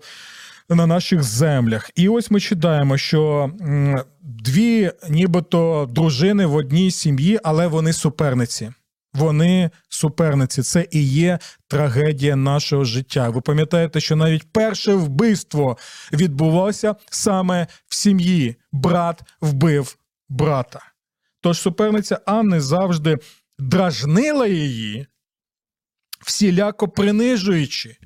на 0.75 0.87
наших 0.87 1.23
землях. 1.23 1.91
І 1.95 2.09
ось 2.09 2.31
ми 2.31 2.39
читаємо, 2.39 2.97
що 2.97 3.51
дві, 4.21 4.91
нібито 5.09 5.89
дружини 5.91 6.45
в 6.45 6.55
одній 6.55 6.91
сім'ї, 6.91 7.39
але 7.43 7.67
вони 7.67 7.93
суперниці. 7.93 8.71
Вони 9.13 9.71
суперниці, 9.89 10.61
це 10.61 10.87
і 10.91 11.03
є 11.03 11.39
трагедія 11.67 12.35
нашого 12.35 12.83
життя. 12.83 13.29
Ви 13.29 13.41
пам'ятаєте, 13.41 13.99
що 13.99 14.15
навіть 14.15 14.51
перше 14.51 14.93
вбивство 14.93 15.77
відбулося 16.13 16.95
саме 17.09 17.67
в 17.87 17.95
сім'ї. 17.95 18.55
Брат 18.71 19.21
вбив 19.41 19.97
брата. 20.29 20.79
Тож 21.41 21.59
суперниця 21.59 22.19
Анни 22.25 22.61
завжди 22.61 23.17
дражнила 23.59 24.47
її, 24.47 25.07
всіляко 26.25 26.87
принижуючи. 26.87 27.97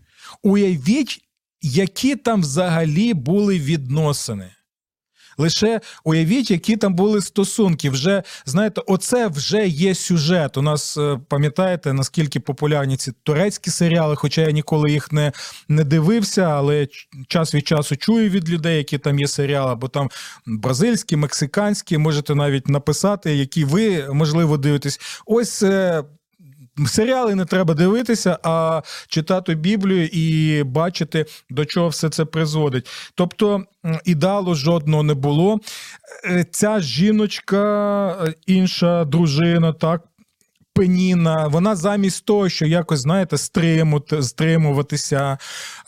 Уявіть, 0.43 1.25
які 1.62 2.15
там 2.15 2.41
взагалі 2.41 3.13
були 3.13 3.60
відносини. 3.60 4.50
Лише 5.38 5.82
уявіть, 6.04 6.52
які 6.52 6.78
там 6.78 6.94
були 6.96 7.22
стосунки. 7.22 7.89
Вже 7.89 8.24
знаєте, 8.46 8.82
оце 8.88 9.28
вже 9.28 9.68
є 9.68 9.96
сюжет. 9.96 10.58
У 10.58 10.62
нас 10.62 10.98
е, 10.98 11.20
пам'ятаєте, 11.30 11.94
наскільки 11.94 12.39
популярні 12.39 12.98
ці 12.98 13.12
турецькі 13.24 13.72
серіали, 13.72 14.15
хоча 14.15 14.41
я 14.41 14.52
ніколи 14.52 14.91
їх 14.91 15.12
не 15.12 15.32
не 15.68 15.84
дивився, 15.84 16.41
але 16.41 16.88
час 17.28 17.56
від 17.56 17.68
часу 17.68 17.96
чую 17.96 18.30
від 18.30 18.50
людей, 18.50 18.78
які 18.78 18.98
там 18.98 19.20
є 19.20 19.28
серіали, 19.28 19.72
або 19.72 19.88
там 19.88 20.10
бразильські, 20.46 21.15
мексиканські. 21.15 21.98
Можете 21.98 22.36
навіть 22.36 22.70
написати, 22.70 23.36
які 23.36 23.65
ви 23.65 24.08
можливо 24.13 24.58
дивитесь. 24.58 25.00
Ось. 25.26 25.63
Серіали 26.88 27.36
не 27.36 27.46
треба 27.46 27.74
дивитися, 27.74 28.40
а 28.44 28.82
читати 29.08 29.56
Біблію 29.56 30.10
і 30.12 30.64
бачити, 30.64 31.26
до 31.50 31.66
чого 31.66 31.88
все 31.88 32.10
це 32.10 32.26
призводить. 32.26 32.90
Тобто 33.16 33.64
ідеалу 34.06 34.56
жодного 34.56 35.04
не 35.04 35.14
було. 35.14 35.60
Е, 36.26 36.46
ця 36.52 36.80
жіночка, 36.80 38.10
е, 38.28 38.34
інша 38.46 39.06
дружина, 39.06 39.74
так 39.74 40.02
пеніна, 40.76 41.48
вона 41.48 41.76
замість 41.76 42.26
того, 42.26 42.50
що 42.50 42.66
якось, 42.66 43.00
знаєте, 43.00 43.38
стримути, 43.38 44.24
стримуватися, 44.24 45.38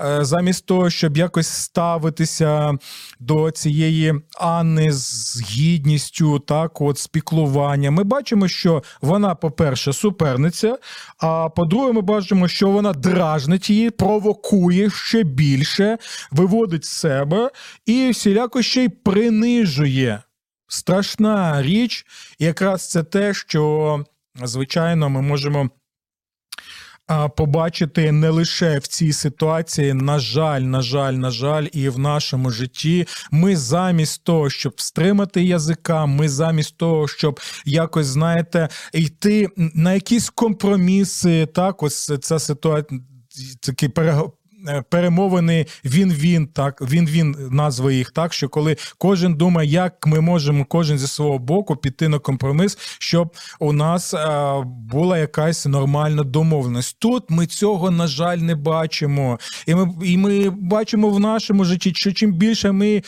е, 0.02 0.26
замість 0.26 0.66
того, 0.66 0.90
щоб 0.90 1.18
якось 1.18 1.48
ставитися 1.48 2.74
до 3.20 3.52
цієї 3.52 4.14
Анни 4.40 4.92
з 4.92 5.42
гідністю, 5.42 6.40
так, 6.40 6.82
от 6.82 6.98
з 6.98 7.08
піклуванням, 7.08 7.94
ми 7.94 8.04
бачимо, 8.04 8.48
що 8.48 8.84
вона, 9.02 9.36
по-перше, 9.36 9.94
суперниця, 9.94 10.78
а 11.18 11.50
по-друге, 11.50 11.94
ми 11.94 12.02
бачимо, 12.02 12.48
що 12.48 12.70
вона 12.70 12.94
дражнить 12.94 13.70
її, 13.70 13.90
провокує 13.90 14.90
ще 14.90 15.24
більше, 15.24 15.98
виводить 16.32 16.86
з 16.86 16.90
себе 16.90 17.50
і 17.86 18.10
всіляко 18.10 18.62
ще 18.62 18.84
й 18.84 18.90
принижує. 18.90 20.22
Страшна 20.68 21.62
річ, 21.62 22.06
якраз 22.40 22.90
це 22.90 23.04
те, 23.04 23.34
що 23.34 24.04
звичайно, 24.44 25.10
ми 25.10 25.22
можемо. 25.22 25.70
Побачити 27.38 28.12
не 28.12 28.30
лише 28.30 28.80
в 28.80 28.88
цій 28.88 29.14
ситуації, 29.14 29.94
на 29.94 30.20
жаль, 30.20 30.62
на 30.62 30.82
жаль, 30.82 31.14
на 31.14 31.32
жаль, 31.32 31.68
і 31.74 31.90
в 31.90 32.00
нашому 32.00 32.52
житті. 32.52 33.08
Ми 33.32 33.56
замість 33.56 34.24
того, 34.24 34.50
щоб 34.50 34.82
стримати 34.82 35.44
язика, 35.44 36.06
ми 36.06 36.30
замість 36.30 36.78
того, 36.78 37.08
щоб 37.08 37.40
якось 37.66 38.06
знаєте, 38.06 38.70
йти 38.94 39.50
на 39.58 39.94
якісь 39.94 40.30
компроміси. 40.30 41.46
Так, 41.46 41.84
ось 41.84 42.12
ця 42.22 42.40
ситуація 42.40 43.02
такий 43.62 43.90
перемовини 44.90 45.66
він-він, 45.86 46.48
так 46.48 46.82
він-він 46.82 47.36
назва 47.52 47.92
їх 47.92 48.12
так, 48.12 48.34
що 48.34 48.50
коли 48.50 48.78
кожен 48.98 49.36
думає, 49.36 49.70
як 49.70 50.08
ми 50.08 50.22
можемо 50.22 50.66
кожен 50.66 50.98
зі 50.98 51.08
свого 51.08 51.40
боку 51.40 51.76
піти 51.76 52.08
на 52.08 52.20
компроміс, 52.20 52.78
щоб 53.00 53.36
у 53.60 53.74
нас 53.74 54.14
а, 54.14 54.60
е, 54.60 54.64
була 54.66 55.18
якась 55.18 55.66
нормальна 55.66 56.24
домовленість. 56.24 57.00
Тут 57.00 57.24
ми 57.30 57.46
цього 57.46 57.92
на 57.92 58.08
жаль 58.08 58.38
не 58.38 58.56
бачимо, 58.56 59.40
і 59.66 59.76
ми 59.76 59.94
і 60.04 60.18
ми 60.18 60.50
бачимо 60.50 61.10
в 61.10 61.20
нашому 61.20 61.66
житті, 61.66 61.92
що 61.96 62.14
чим 62.14 62.34
більше 62.34 62.72
ми 62.72 63.02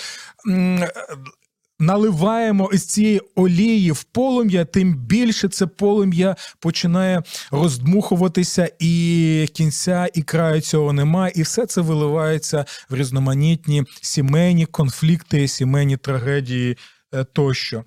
наливаємо 1.79 2.69
із 2.73 2.85
цієї 2.85 3.21
олії 3.35 3.91
в 3.91 4.03
полум'я, 4.03 4.65
тим 4.65 4.95
більше 4.95 5.47
це 5.47 5.67
полум'я 5.67 6.35
починає 6.59 7.23
роздмухуватися, 7.51 8.69
і 8.79 9.47
кінця 9.53 10.07
і 10.13 10.21
краю 10.21 10.61
цього 10.61 10.93
немає. 10.93 11.33
І 11.35 11.41
все 11.41 11.65
це 11.65 11.81
виливається 11.81 12.65
в 12.89 12.95
різноманітні 12.95 13.83
сімейні 14.01 14.65
конфлікти, 14.65 15.47
сімейні 15.47 15.97
трагедії 15.97 16.77
е, 17.13 17.23
тощо. 17.23 17.83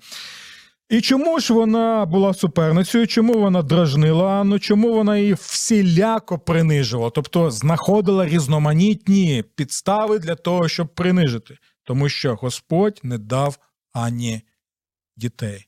І 0.89 1.01
чому 1.01 1.39
ж 1.39 1.53
вона 1.53 2.05
була 2.05 2.33
суперницею? 2.33 3.07
Чому 3.07 3.33
вона 3.33 3.61
дражнила 3.61 4.31
Анну? 4.31 4.59
Чому 4.59 4.93
вона 4.93 5.17
її 5.17 5.33
всіляко 5.33 6.39
принижувала? 6.39 7.09
Тобто 7.09 7.51
знаходила 7.51 8.25
різноманітні 8.25 9.43
підстави 9.55 10.19
для 10.19 10.35
того, 10.35 10.67
щоб 10.67 10.95
принижити, 10.95 11.57
тому 11.83 12.09
що 12.09 12.35
Господь 12.35 12.99
не 13.03 13.17
дав 13.17 13.57
ані 13.93 14.41
дітей. 15.17 15.67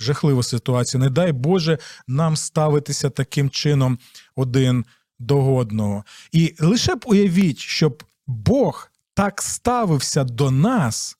Жахлива 0.00 0.42
ситуація. 0.42 1.02
Не 1.02 1.10
дай 1.10 1.32
Боже 1.32 1.78
нам 2.06 2.36
ставитися 2.36 3.10
таким 3.10 3.50
чином 3.50 3.98
один 4.34 4.84
до 5.18 5.54
одного. 5.54 6.04
І 6.32 6.54
лише 6.58 6.94
б 6.94 7.04
уявіть, 7.06 7.58
щоб 7.58 8.02
Бог 8.26 8.90
так 9.14 9.42
ставився 9.42 10.24
до 10.24 10.50
нас, 10.50 11.18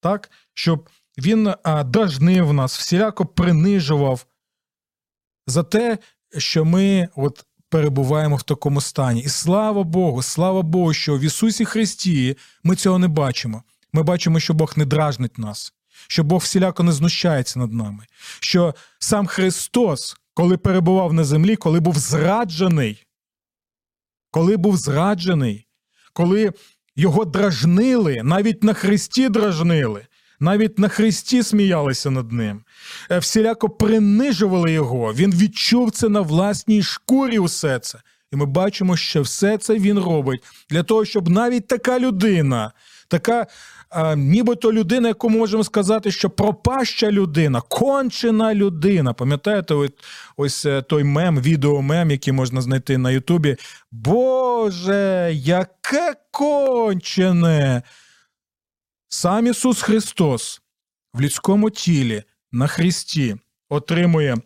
так, 0.00 0.30
щоб 0.54 0.88
Він 1.18 1.54
а, 1.62 1.84
дражнив 1.84 2.52
нас, 2.52 2.78
всіляко 2.78 3.26
принижував 3.26 4.26
за 5.46 5.62
те, 5.62 5.98
що 6.38 6.64
ми 6.64 7.08
от 7.16 7.44
перебуваємо 7.68 8.36
в 8.36 8.42
такому 8.42 8.80
стані. 8.80 9.20
І 9.20 9.28
слава 9.28 9.82
Богу, 9.82 10.22
слава 10.22 10.62
Богу, 10.62 10.94
що 10.94 11.18
в 11.18 11.20
Ісусі 11.20 11.64
Христі 11.64 12.36
ми 12.64 12.76
цього 12.76 12.98
не 12.98 13.08
бачимо. 13.08 13.62
Ми 13.92 14.02
бачимо, 14.02 14.40
що 14.40 14.54
Бог 14.54 14.72
не 14.76 14.84
дражнить 14.84 15.38
нас 15.38 15.74
що 16.08 16.24
Бог 16.24 16.40
всіляко 16.40 16.82
не 16.82 16.92
знущається 16.92 17.58
над 17.58 17.72
нами, 17.72 18.04
що 18.40 18.74
сам 18.98 19.26
Христос, 19.26 20.16
коли 20.34 20.56
перебував 20.56 21.12
на 21.12 21.24
землі, 21.24 21.56
коли 21.56 21.80
був 21.80 21.98
зраджений, 21.98 23.06
коли 24.30 24.56
був 24.56 24.76
зраджений, 24.76 25.66
коли 26.12 26.52
його 26.96 27.24
дражнили, 27.24 28.20
навіть 28.24 28.64
на 28.64 28.74
Христі 28.74 29.28
дражнили, 29.28 30.06
навіть 30.40 30.78
на 30.78 30.88
Христі 30.88 31.42
сміялися 31.42 32.10
над 32.10 32.32
ним, 32.32 32.62
е, 33.10 33.18
всіляко 33.18 33.68
принижували 33.68 34.72
його. 34.72 35.14
Він 35.14 35.34
відчув 35.34 35.90
це 35.90 36.08
на 36.08 36.20
власній 36.20 36.82
шкурі 36.82 37.38
усе 37.38 37.78
це. 37.78 37.98
І 38.32 38.36
ми 38.36 38.46
бачимо, 38.46 38.96
що 38.96 39.22
все 39.22 39.58
це 39.58 39.74
він 39.74 39.98
робить 39.98 40.44
для 40.70 40.82
того, 40.82 41.04
щоб 41.04 41.28
навіть 41.28 41.66
така 41.66 41.98
людина, 41.98 42.72
така 43.08 43.46
нібито 44.16 44.72
людина, 44.72 45.08
яку 45.08 45.30
можемо 45.30 45.64
сказати, 45.64 46.10
що 46.10 46.30
пропаща 46.30 47.10
людина, 47.10 47.60
кончена 47.60 48.54
людина. 48.54 49.12
Пам'ятаєте, 49.12 49.74
ось, 49.74 49.90
ось 50.36 50.66
е, 50.66 50.82
той 50.82 51.04
мем, 51.04 51.40
відеомем, 51.40 52.10
який 52.10 52.32
можна 52.32 52.60
знайти 52.60 52.98
на 52.98 53.10
Ютубі. 53.10 53.56
Боже, 53.92 55.30
яке 55.34 56.14
кончене! 56.30 57.82
Сам 59.08 59.46
Ісус 59.46 59.82
Христос 59.82 60.60
в 61.14 61.20
людському 61.20 61.70
тілі 61.70 62.22
на 62.52 62.66
Христі 62.66 63.36
отримує, 63.68 64.36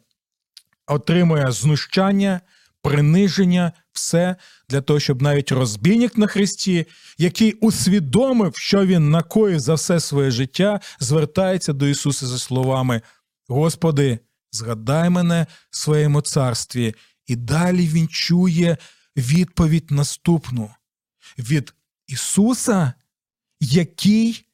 отримує 0.86 1.52
знущання 1.52 2.40
приниження, 2.82 3.72
все 3.92 4.36
для 4.68 4.80
того, 4.80 5.00
щоб 5.00 5.22
навіть 5.22 5.52
розбійник 5.52 6.18
на 6.18 6.26
Христі, 6.26 6.86
який 7.18 7.52
усвідомив, 7.52 8.56
що 8.56 8.86
він 8.86 9.10
накоїв 9.10 9.60
за 9.60 9.74
все 9.74 10.00
своє 10.00 10.30
життя, 10.30 10.80
звертається 11.00 11.72
до 11.72 11.86
Ісуса 11.86 12.26
за 12.26 12.38
словами: 12.38 13.02
Господи, 13.48 14.18
згадай 14.52 15.10
мене 15.10 15.46
в 15.70 15.76
своєму 15.76 16.20
царстві, 16.20 16.94
і 17.26 17.36
далі 17.36 17.88
він 17.88 18.08
чує 18.08 18.76
відповідь 19.16 19.90
наступну 19.90 20.70
від 21.38 21.74
Ісуса, 22.06 22.92
який 23.60 24.46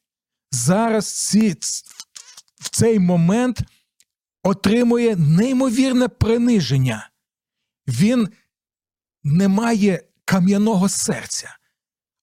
зараз 0.51 1.13
ці, 1.13 1.55
в 2.59 2.69
цей 2.69 2.99
момент 2.99 3.61
отримує 4.43 5.15
неймовірне 5.15 6.07
приниження 6.07 7.09
він 7.89 8.29
не 9.23 9.47
має 9.47 10.03
кам'яного 10.25 10.89
серця, 10.89 11.57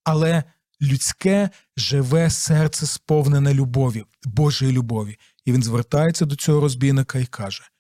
але 0.05 0.44
людське 0.83 1.50
живе 1.76 2.31
серце 2.31 2.87
сповнене 2.87 3.55
любові, 3.55 4.05
Божої 4.24 4.72
любові. 4.72 5.18
І 5.44 5.52
він 5.52 5.62
звертається 5.62 6.24
до 6.24 6.37
цього 6.37 6.61
розбійника 6.61 7.18
і 7.18 7.26
каже: 7.26 7.70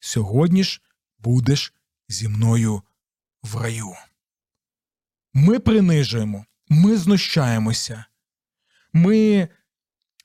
Сьогодні 0.00 0.64
ж 0.64 0.82
будеш 1.18 1.74
зі 2.08 2.28
мною 2.28 2.82
в 3.42 3.56
раю. 3.56 3.92
Ми 5.34 5.58
принижуємо, 5.58 6.44
ми 6.68 6.96
знущаємося, 6.96 8.04
ми 8.92 9.48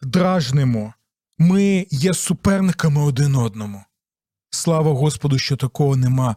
дражнимо, 0.02 0.94
ми 1.38 1.88
є 1.90 2.14
суперниками 2.14 3.02
один 3.02 3.36
одному. 3.36 3.84
Слава 4.54 4.94
Господу, 4.94 5.40
що 5.40 5.56
такого 5.56 5.96
нема 5.96 6.36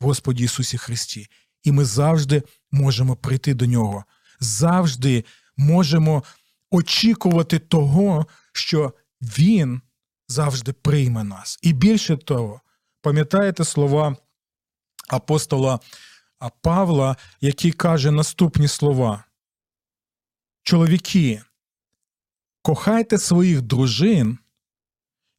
в 0.00 0.04
Господі 0.04 0.44
Ісусі 0.44 0.78
Христі. 0.78 1.28
І 1.62 1.72
ми 1.72 1.84
завжди 1.84 2.42
можемо 2.70 3.16
прийти 3.16 3.54
до 3.54 3.66
Нього, 3.66 4.04
завжди 4.40 5.24
можемо 5.56 6.22
очікувати 6.70 7.58
того, 7.58 8.26
що 8.52 8.94
Він 9.20 9.80
завжди 10.28 10.72
прийме 10.72 11.24
нас. 11.24 11.58
І 11.62 11.72
більше 11.72 12.16
того, 12.16 12.60
пам'ятаєте 13.00 13.64
слова 13.64 14.16
апостола 15.08 15.80
Павла, 16.60 17.16
який 17.40 17.72
каже 17.72 18.10
наступні 18.10 18.68
слова: 18.68 19.24
Чоловіки, 20.62 21.42
кохайте 22.62 23.18
своїх 23.18 23.62
дружин, 23.62 24.38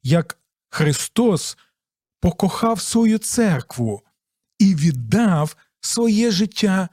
як 0.02 0.38
Христос 0.68 1.56
покохав 2.24 2.80
свою 2.80 3.18
церкву 3.18 4.02
і 4.58 4.74
віддав 4.74 5.56
своє 5.80 6.30
життя 6.30 6.88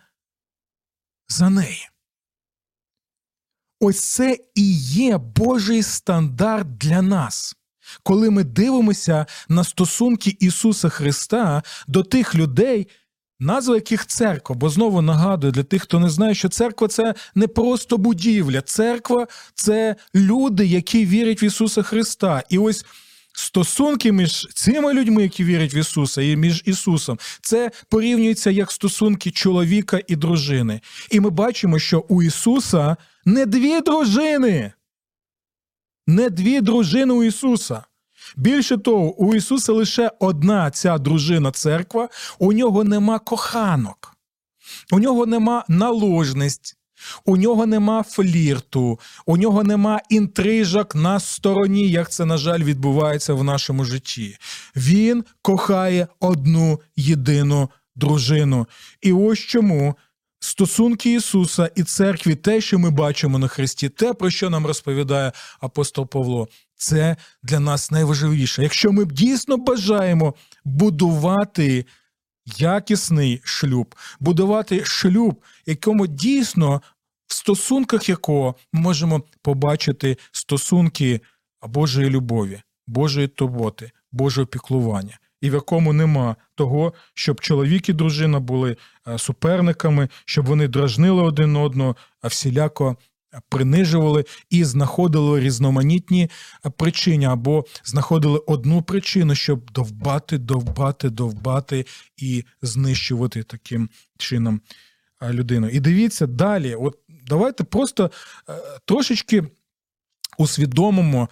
за 1.30 1.50
неї. 1.50 1.89
Ось 3.80 4.00
це 4.00 4.38
і 4.56 4.74
є 4.80 5.17
Божий 5.17 5.84
стандарт 5.84 6.78
для 6.78 7.02
нас. 7.02 7.56
Коли 8.04 8.30
ми 8.30 8.44
дивимося 8.44 9.26
на 9.50 9.63
стосунки 9.63 10.38
Ісуса 10.39 10.89
Христа 10.89 11.63
до 11.88 12.04
тих 12.04 12.36
людей, 12.36 12.88
назва 13.39 13.76
яких 13.76 14.06
церква, 14.06 14.56
бо 14.56 14.70
знову 14.70 15.02
нагадую 15.02 15.54
для 15.54 15.63
тих, 15.63 15.82
хто 15.82 16.00
не 16.00 16.10
знає, 16.10 16.36
що 16.36 16.50
церква 16.50 16.88
це 16.88 17.15
не 17.36 17.48
просто 17.48 17.98
будівля, 17.98 18.62
церква 18.62 19.28
це 19.54 19.96
люди, 20.15 20.65
які 20.65 21.06
вірять 21.06 21.44
в 21.44 21.46
Ісуса 21.46 21.82
Христа. 21.82 22.44
І 22.50 22.58
ось 22.58 22.86
стосунки 23.34 24.12
між 24.12 24.48
цими 24.54 24.94
людьми, 24.94 25.24
які 25.24 25.44
вірять 25.44 25.74
в 25.74 25.76
Ісуса, 25.76 26.22
і 26.22 26.36
між 26.36 26.63
Ісусом, 26.65 27.20
це 27.41 27.72
порівнюється 27.89 28.52
як 28.52 28.72
стосунки 28.72 29.32
чоловіка 29.32 30.00
і 30.08 30.15
дружини. 30.15 30.82
І 31.12 31.20
ми 31.20 31.30
бачимо, 31.30 31.80
що 31.80 32.06
у 32.10 32.24
Ісуса 32.24 32.98
не 33.26 33.46
дві 33.46 33.82
дружини. 33.82 34.74
Не 36.08 36.30
дві 36.30 36.62
дружини 36.62 37.13
у 37.13 37.24
Ісуса. 37.24 37.84
Більше 38.36 38.78
того, 38.78 39.15
у 39.15 39.36
Ісуса 39.36 39.74
лише 39.74 40.12
одна 40.20 40.72
ця 40.72 40.98
дружина 40.98 41.52
церква, 41.52 42.10
у 42.39 42.54
нього 42.54 42.84
нема 42.84 43.20
коханок, 43.20 44.15
у 44.91 45.00
нього 45.00 45.26
нема 45.26 45.65
наложниць, 45.67 46.76
у 47.26 47.38
нього 47.38 47.66
нема 47.66 48.04
флірту, 48.04 49.00
у 49.26 49.38
нього 49.38 49.64
нема 49.64 50.00
інтрижок 50.10 50.96
на 50.96 51.20
стороні, 51.20 51.90
як 51.90 52.12
це, 52.12 52.26
на 52.26 52.38
жаль, 52.38 52.64
відбувається 52.64 53.34
в 53.34 53.44
нашому 53.44 53.86
житті. 53.86 54.38
Він 54.76 55.24
кохає 55.42 56.08
одну 56.20 56.80
єдину 56.96 57.70
дружину. 57.96 58.68
І 59.02 59.14
ось 59.14 59.40
чому. 59.40 59.96
Стосунки 60.44 61.14
Ісуса 61.14 61.72
і 61.76 61.84
церкві, 61.84 62.36
те, 62.36 62.62
що 62.62 62.80
ми 62.80 62.90
бачимо 62.90 63.40
на 63.40 63.48
Христі, 63.48 63.90
те, 63.90 64.14
про 64.14 64.30
що 64.30 64.50
нам 64.50 64.66
розповідає 64.66 65.32
апостол 65.60 66.08
Павло, 66.08 66.48
це 66.76 67.16
для 67.44 67.60
нас 67.60 67.92
найважливіше. 67.92 68.64
Якщо 68.64 68.92
ми 68.92 69.06
дійсно 69.06 69.58
бажаємо 69.58 70.34
будувати 70.66 71.86
якісний 72.45 73.41
шлюб, 73.43 73.95
будувати 74.19 74.86
шлюб, 74.86 75.43
якому 75.65 76.08
дійсно 76.08 76.82
в 77.27 77.34
стосунках 77.34 78.10
якого 78.10 78.56
ми 78.73 78.82
можемо 78.82 79.23
побачити 79.41 80.17
стосунки 80.32 81.21
Божої 81.67 82.10
любові, 82.10 82.62
Божої 82.88 83.27
турботи, 83.27 83.91
Божого 84.12 84.47
піклування. 84.47 85.19
І 85.41 85.49
в 85.49 85.54
якому 85.54 85.93
нема 85.93 86.36
того, 86.56 86.93
щоб 87.13 87.39
чоловік 87.39 87.89
і 87.89 87.93
дружина 87.93 88.39
були 88.39 88.77
е, 89.08 89.17
суперниками, 89.17 90.10
щоб 90.25 90.45
вони 90.45 90.67
дражнили 90.67 91.21
один 91.21 91.56
одного, 91.56 91.95
а 92.21 92.27
всіляко 92.27 92.97
принижували 93.50 94.26
і 94.50 94.63
знаходили 94.63 95.39
різноманітні 95.39 96.30
причини, 96.78 97.26
або 97.26 97.65
знаходили 97.84 98.39
одну 98.48 98.82
причину, 98.82 99.36
щоб 99.36 99.72
довбати, 99.72 100.38
довбати, 100.38 101.10
довбати 101.10 101.86
і 102.17 102.44
знищувати 102.62 103.44
таким 103.44 103.89
чином 104.17 104.62
людину. 105.30 105.70
І 105.70 105.80
дивіться 105.80 106.28
далі, 106.28 106.76
от 106.76 106.98
давайте 107.28 107.63
просто 107.63 108.12
е, 108.50 108.54
трошечки 108.86 109.44
усвідомимо, 110.38 111.30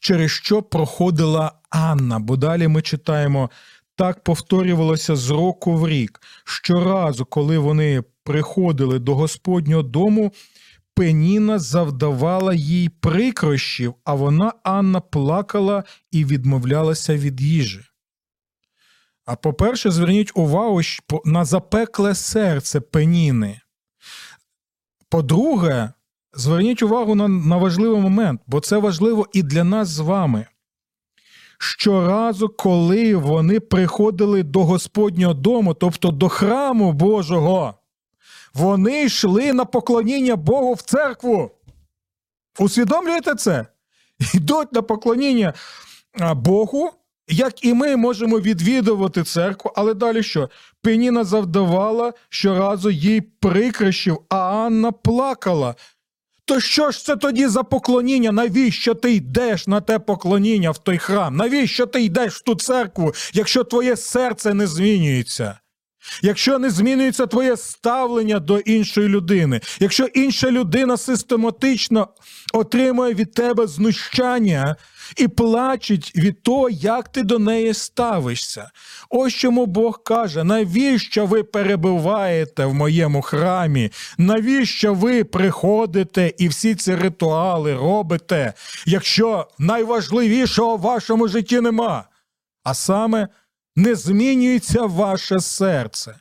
через 0.00 0.30
що 0.30 0.62
проходила 0.62 1.52
Анна, 1.70 2.18
бо 2.18 2.36
далі 2.36 2.68
ми 2.68 2.82
читаємо. 2.82 3.50
Так 3.96 4.24
повторювалося 4.24 5.16
з 5.16 5.30
року 5.30 5.76
в 5.76 5.88
рік. 5.88 6.20
Щоразу, 6.44 7.24
коли 7.24 7.58
вони 7.58 8.02
приходили 8.24 8.98
до 8.98 9.14
Господнього 9.14 9.82
дому, 9.82 10.32
Пеніна 10.94 11.58
завдавала 11.58 12.54
їй 12.54 12.88
прикрощів, 12.88 13.94
а 14.04 14.14
вона 14.14 14.52
Анна 14.62 15.00
плакала 15.00 15.84
і 16.10 16.24
відмовлялася 16.24 17.16
від 17.16 17.40
їжі. 17.40 17.80
А 19.24 19.36
по-перше, 19.36 19.90
зверніть 19.90 20.32
увагу 20.34 20.80
на 21.24 21.44
запекле 21.44 22.14
серце 22.14 22.80
пеніни. 22.80 23.60
По-друге, 25.08 25.92
зверніть 26.32 26.82
увагу 26.82 27.14
на, 27.14 27.28
на 27.28 27.56
важливий 27.56 28.00
момент, 28.00 28.40
бо 28.46 28.60
це 28.60 28.78
важливо 28.78 29.26
і 29.32 29.42
для 29.42 29.64
нас 29.64 29.88
з 29.88 29.98
вами. 29.98 30.46
Щоразу, 31.58 32.48
коли 32.48 33.16
вони 33.16 33.60
приходили 33.60 34.42
до 34.42 34.64
Господнього 34.64 35.34
дому, 35.34 35.74
тобто 35.74 36.10
до 36.10 36.28
храму 36.28 36.92
Божого, 36.92 37.74
вони 38.54 39.04
йшли 39.04 39.52
на 39.52 39.64
поклоніння 39.64 40.36
Богу 40.36 40.72
в 40.72 40.82
церкву. 40.82 41.50
Усвідомлюєте 42.58 43.34
це? 43.34 43.66
Йдуть 44.34 44.72
на 44.72 44.82
поклоніння 44.82 45.54
Богу, 46.34 46.90
як 47.28 47.64
і 47.64 47.74
ми 47.74 47.96
можемо 47.96 48.40
відвідувати 48.40 49.22
церкву, 49.22 49.72
але 49.76 49.94
далі 49.94 50.22
що? 50.22 50.50
Пеніна 50.82 51.24
завдавала 51.24 52.12
щоразу 52.28 52.90
їй 52.90 53.20
прикрощів, 53.20 54.18
а 54.28 54.36
Анна 54.36 54.92
плакала. 54.92 55.74
То 56.44 56.60
що 56.60 56.90
ж 56.90 57.04
це 57.04 57.16
тоді 57.16 57.46
за 57.46 57.62
поклоніння? 57.62 58.32
Навіщо 58.32 58.94
ти 58.94 59.12
йдеш 59.14 59.66
на 59.66 59.80
те 59.80 59.98
поклоніння 59.98 60.70
в 60.70 60.78
той 60.78 60.98
храм? 60.98 61.36
Навіщо 61.36 61.86
ти 61.86 62.02
йдеш 62.02 62.34
в 62.34 62.42
ту 62.42 62.54
церкву, 62.54 63.12
якщо 63.32 63.64
твоє 63.64 63.96
серце 63.96 64.54
не 64.54 64.66
змінюється? 64.66 65.58
Якщо 66.22 66.58
не 66.58 66.70
змінюється 66.70 67.26
твоє 67.26 67.56
ставлення 67.56 68.38
до 68.38 68.58
іншої 68.58 69.08
людини, 69.08 69.60
якщо 69.80 70.04
інша 70.04 70.50
людина 70.50 70.96
систематично 70.96 72.08
отримує 72.52 73.14
від 73.14 73.34
тебе 73.34 73.66
знущання 73.66 74.76
і 75.16 75.28
плачить 75.28 76.12
від 76.16 76.42
того, 76.42 76.70
як 76.70 77.08
ти 77.08 77.22
до 77.22 77.38
неї 77.38 77.74
ставишся, 77.74 78.70
ось 79.10 79.34
чому 79.34 79.66
Бог 79.66 80.02
каже: 80.02 80.44
навіщо 80.44 81.26
ви 81.26 81.42
перебуваєте 81.42 82.66
в 82.66 82.74
моєму 82.74 83.22
храмі? 83.22 83.90
Навіщо 84.18 84.94
ви 84.94 85.24
приходите 85.24 86.32
і 86.38 86.48
всі 86.48 86.74
ці 86.74 86.94
ритуали 86.94 87.74
робите, 87.74 88.52
якщо 88.86 89.48
найважливішого 89.58 90.76
в 90.76 90.80
вашому 90.80 91.28
житті 91.28 91.60
нема? 91.60 92.04
А 92.64 92.74
саме 92.74 93.28
не 93.76 93.94
змінюється 93.94 94.86
ваше 94.86 95.40
серце. 95.40 96.14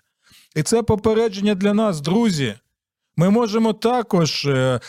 І 0.56 0.64
це 0.64 0.84
попередження 0.84 1.56
для 1.56 1.74
нас, 1.74 2.02
друзі. 2.02 2.56
Ми 3.18 3.30
можемо 3.30 3.74
також 3.74 4.46
е, 4.46 4.80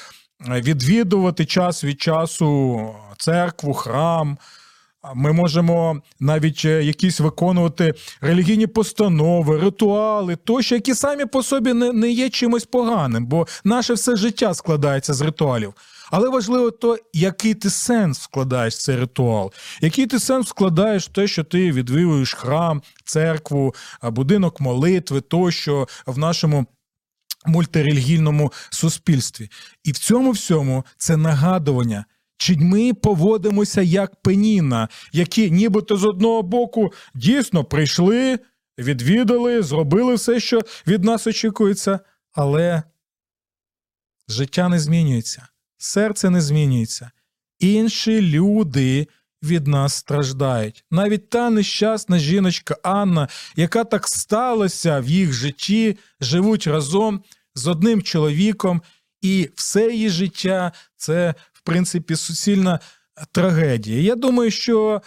відвідувати 0.49 1.45
час 1.45 1.85
від 1.85 2.01
часу 2.01 2.95
церкву, 3.19 3.75
храм. 3.75 4.39
Ми 5.15 5.33
можемо 5.33 6.03
навіть 6.21 6.63
е, 6.65 6.85
якісь 6.85 7.21
виконувати 7.21 7.95
релігійні 8.21 8.67
постанови, 8.67 9.59
ритуали, 9.59 10.37
тощо, 10.37 10.75
які 10.75 10.95
самі 10.95 11.27
по 11.27 11.43
собі 11.43 11.73
не, 11.73 11.93
не 11.93 12.11
є 12.11 12.31
чимось 12.31 12.65
поганим, 12.65 13.27
бо 13.27 13.47
наше 13.65 13.95
все 13.95 14.17
життя 14.17 14.55
складається 14.55 15.15
з 15.15 15.21
ритуалів. 15.21 15.75
Але 16.13 16.29
важливо 16.29 16.71
то, 16.71 16.99
який 17.13 17.55
ти 17.55 17.71
сенс 17.71 18.21
вкладаєш 18.21 18.75
в 18.75 18.79
цей 18.79 18.97
ритуал, 18.97 19.53
який 19.81 20.07
ти 20.07 20.19
сенс 20.19 20.49
вкладаєш 20.49 21.09
в 21.09 21.13
те, 21.13 21.27
що 21.27 21.45
ти 21.45 21.73
відвідуєш 21.73 22.35
храм, 22.35 22.83
церкву, 23.05 23.75
будинок 24.03 24.61
молитви, 24.61 25.21
тощо 25.21 25.89
в 26.07 26.19
нашому. 26.19 26.67
Мультирелігійному 27.47 28.53
суспільстві. 28.71 29.51
І 29.85 29.93
в 29.93 29.99
цьому 29.99 30.31
всьому 30.31 30.85
це 30.97 31.17
нагадування, 31.17 32.05
чи 32.37 32.57
ми 32.57 32.95
поводимося 32.95 33.83
як 33.83 34.23
пеніна, 34.23 34.89
які 35.13 35.51
нібито 35.51 35.97
з 35.97 36.05
одного 36.05 36.43
боку 36.43 36.93
дійсно 37.15 37.65
прийшли, 37.65 38.39
відвідали, 38.79 39.63
зробили 39.63 40.15
все, 40.15 40.41
що 40.41 40.61
від 40.87 41.05
нас 41.05 41.27
очікується, 41.27 42.01
але 42.33 42.83
життя 44.29 44.69
не 44.69 44.79
змінюється 44.79 45.49
серце 45.83 46.31
не 46.31 46.41
змінюється. 46.41 47.11
Інші 47.59 48.23
люди 48.23 49.07
від 49.43 49.67
нас 49.67 49.95
страждають. 49.95 50.85
Навіть 50.91 51.31
та 51.31 51.51
нещасна 51.51 52.19
жіночка 52.19 52.77
Анна, 52.83 53.29
яка 53.57 53.85
так 53.85 54.09
сталася 54.09 55.01
в 55.01 55.09
їх 55.09 55.33
житті, 55.33 55.99
живуть 56.21 56.67
разом 56.67 57.23
з 57.55 57.67
одним 57.67 58.03
чоловіком, 58.03 58.83
і 59.21 59.51
все 59.55 59.93
її 59.93 60.09
життя 60.09 60.73
це, 60.97 61.35
в 61.53 61.61
принципі, 61.61 62.17
суцільна 62.17 62.81
трагедія. 63.33 64.03
Я 64.03 64.15
думаю, 64.15 64.51
що. 64.51 65.03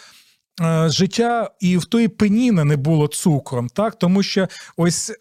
Е, 0.62 0.90
життя 0.90 1.52
і 1.60 1.78
в 1.78 1.86
тої 1.86 2.08
пеніни 2.08 2.64
не 2.64 2.78
було 2.78 3.08
цукром, 3.08 3.70
так 3.70 4.00
тому 4.00 4.24
що 4.24 4.48
ось 4.78 5.12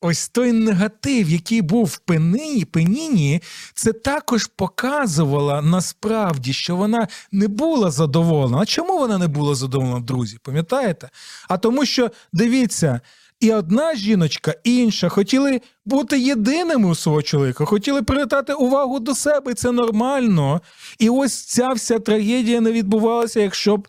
ось 0.00 0.28
той 0.28 0.52
негатив, 0.52 1.30
який 1.30 1.62
був 1.62 1.84
в 1.84 1.98
пенині, 1.98 2.64
пеніні, 2.64 3.42
це 3.74 3.92
також 3.92 4.46
показувало 4.46 5.62
насправді, 5.62 6.52
що 6.52 6.76
вона 6.76 7.08
не 7.32 7.48
була 7.48 7.90
задоволена. 7.90 8.58
А 8.58 8.66
чому 8.66 8.98
вона 8.98 9.18
не 9.18 9.28
була 9.28 9.54
задоволена, 9.54 10.00
друзі? 10.00 10.38
Пам'ятаєте? 10.42 11.08
А 11.48 11.58
тому, 11.58 11.84
що 11.84 12.10
дивіться. 12.32 13.00
І 13.40 13.52
одна 13.52 13.94
жіночка, 13.94 14.54
і 14.64 14.76
інша 14.76 15.08
хотіли 15.08 15.60
бути 15.84 16.20
єдиними 16.20 16.88
у 16.88 16.94
свого 16.94 17.22
чоловіка, 17.22 17.64
хотіли 17.64 18.02
привертати 18.02 18.52
увагу 18.52 19.00
до 19.00 19.14
себе, 19.14 19.54
це 19.54 19.72
нормально. 19.72 20.60
І 20.98 21.08
ось 21.08 21.44
ця 21.44 21.68
вся 21.68 21.98
трагедія 21.98 22.60
не 22.60 22.72
відбувалася, 22.72 23.40
якщо 23.40 23.76
б 23.76 23.88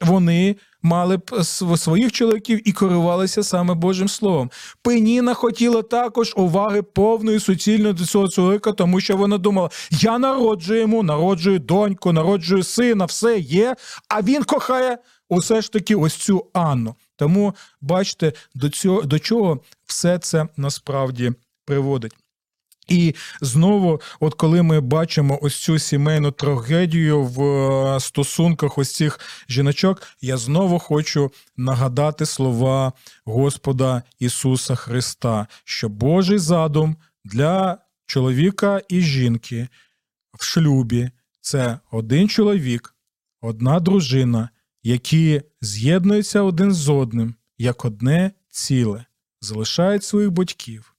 вони 0.00 0.56
мали 0.82 1.16
б 1.16 1.44
своїх 1.76 2.12
чоловіків 2.12 2.68
і 2.68 2.72
керувалися 2.72 3.42
саме 3.42 3.74
Божим 3.74 4.08
Словом. 4.08 4.50
Пеніна 4.82 5.34
хотіла 5.34 5.82
також 5.82 6.32
уваги 6.36 6.82
повної 6.82 7.40
суцільної 7.40 7.94
до 7.94 8.06
цього 8.06 8.28
чоловіка, 8.28 8.72
тому 8.72 9.00
що 9.00 9.16
вона 9.16 9.38
думала: 9.38 9.70
я 9.90 10.18
народжую 10.18 10.80
йому, 10.80 11.02
народжую 11.02 11.58
доньку, 11.58 12.12
народжую 12.12 12.62
сина, 12.62 13.04
все 13.04 13.38
є. 13.38 13.76
А 14.08 14.22
він 14.22 14.44
кохає 14.44 14.98
усе 15.28 15.62
ж 15.62 15.72
таки 15.72 15.94
ось 15.94 16.14
цю 16.14 16.46
Анну. 16.52 16.94
Тому 17.16 17.54
бачите, 17.80 18.32
до 18.54 18.68
цього 18.68 19.02
до 19.02 19.18
чого 19.18 19.60
все 19.86 20.18
це 20.18 20.46
насправді 20.56 21.32
приводить. 21.64 22.12
І 22.90 23.14
знову, 23.40 24.00
от 24.20 24.34
коли 24.34 24.62
ми 24.62 24.80
бачимо 24.80 25.38
ось 25.42 25.56
цю 25.56 25.78
сімейну 25.78 26.30
трагедію 26.30 27.22
в 27.22 27.42
е, 27.42 28.00
стосунках 28.00 28.78
ось 28.78 28.94
цих 28.94 29.20
жіночок, 29.48 30.02
я 30.20 30.36
знову 30.36 30.78
хочу 30.78 31.30
нагадати 31.56 32.26
слова 32.26 32.92
Господа 33.24 34.02
Ісуса 34.18 34.74
Христа, 34.74 35.46
що 35.64 35.88
Божий 35.88 36.38
задум 36.38 36.96
для 37.24 37.78
чоловіка 38.06 38.80
і 38.88 39.00
жінки 39.00 39.68
в 40.38 40.44
шлюбі 40.44 41.10
це 41.40 41.78
один 41.90 42.28
чоловік, 42.28 42.94
одна 43.40 43.80
дружина, 43.80 44.48
які 44.82 45.42
з'єднуються 45.60 46.42
один 46.42 46.72
з 46.72 46.88
одним 46.88 47.34
як 47.58 47.84
одне 47.84 48.32
ціле, 48.48 49.04
залишають 49.40 50.04
своїх 50.04 50.30
батьків 50.30 50.94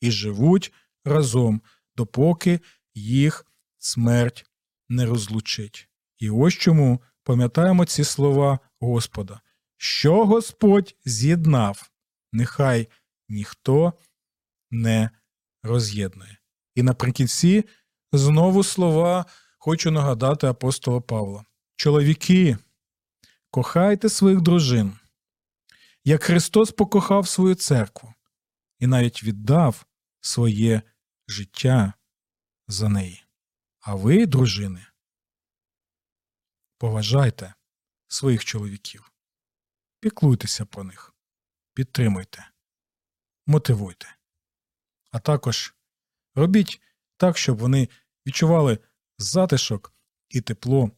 і 0.00 0.10
живуть 0.10 0.72
разом, 1.06 1.62
допоки 1.96 2.60
їх 2.94 3.46
смерть 3.78 4.46
не 4.88 5.06
розлучить. 5.06 5.88
І 6.18 6.30
ось 6.30 6.54
чому 6.54 7.02
пам'ятаємо 7.22 7.84
ці 7.84 8.04
слова 8.04 8.58
Господа, 8.80 9.40
що 9.76 10.26
Господь 10.26 10.96
з'єднав, 11.04 11.90
нехай 12.32 12.88
ніхто 13.28 13.92
не 14.70 15.10
роз'єднує. 15.62 16.38
І 16.74 16.82
наприкінці 16.82 17.64
знову 18.12 18.64
слова 18.64 19.24
хочу 19.58 19.90
нагадати 19.90 20.46
апостола 20.46 21.00
Павла. 21.00 21.44
Чоловіки, 21.76 22.58
кохайте 23.50 24.08
своїх 24.08 24.40
дружин, 24.40 24.92
як 26.04 26.22
Христос 26.22 26.70
покохав 26.70 27.28
свою 27.28 27.54
церкву 27.54 28.14
і 28.78 28.86
навіть 28.86 29.24
віддав 29.24 29.86
своє 30.20 30.82
життя 31.28 31.92
за 32.68 32.88
неї. 32.88 33.24
А 33.80 33.94
ви, 33.94 34.26
дружини, 34.26 34.86
поважайте 36.78 37.54
своїх 38.08 38.44
чоловіків, 38.44 39.12
піклуйтеся 40.00 40.64
про 40.64 40.84
них, 40.84 41.14
підтримуйте, 41.74 42.50
мотивуйте, 43.46 44.16
а 45.10 45.18
також 45.18 45.74
робіть 46.34 46.80
так, 47.16 47.38
щоб 47.38 47.58
вони 47.58 47.88
відчували 48.26 48.78
затишок 49.18 49.92
і 50.28 50.40
тепло 50.40 50.90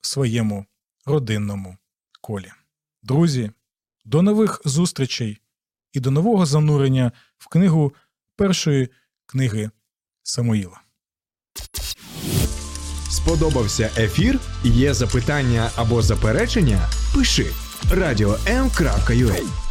в 0.00 0.06
своєму 0.06 0.66
родинному 1.04 1.78
колі. 2.20 2.52
Друзі, 3.02 3.50
до 4.04 4.22
нових 4.22 4.60
зустрічей 4.64 5.40
і 5.92 6.00
до 6.00 6.10
нового 6.10 6.46
занурення 6.46 7.12
в 7.38 7.48
книгу 7.48 7.94
першої 8.36 8.88
книги 9.26 9.70
Самуїла. 10.22 10.80
Сподобався 13.10 13.90
ефір? 13.96 14.40
Є 14.64 14.94
запитання 14.94 15.70
або 15.76 16.02
заперечення? 16.02 16.88
Пиши 17.14 17.46
радіом.ua 17.90 19.65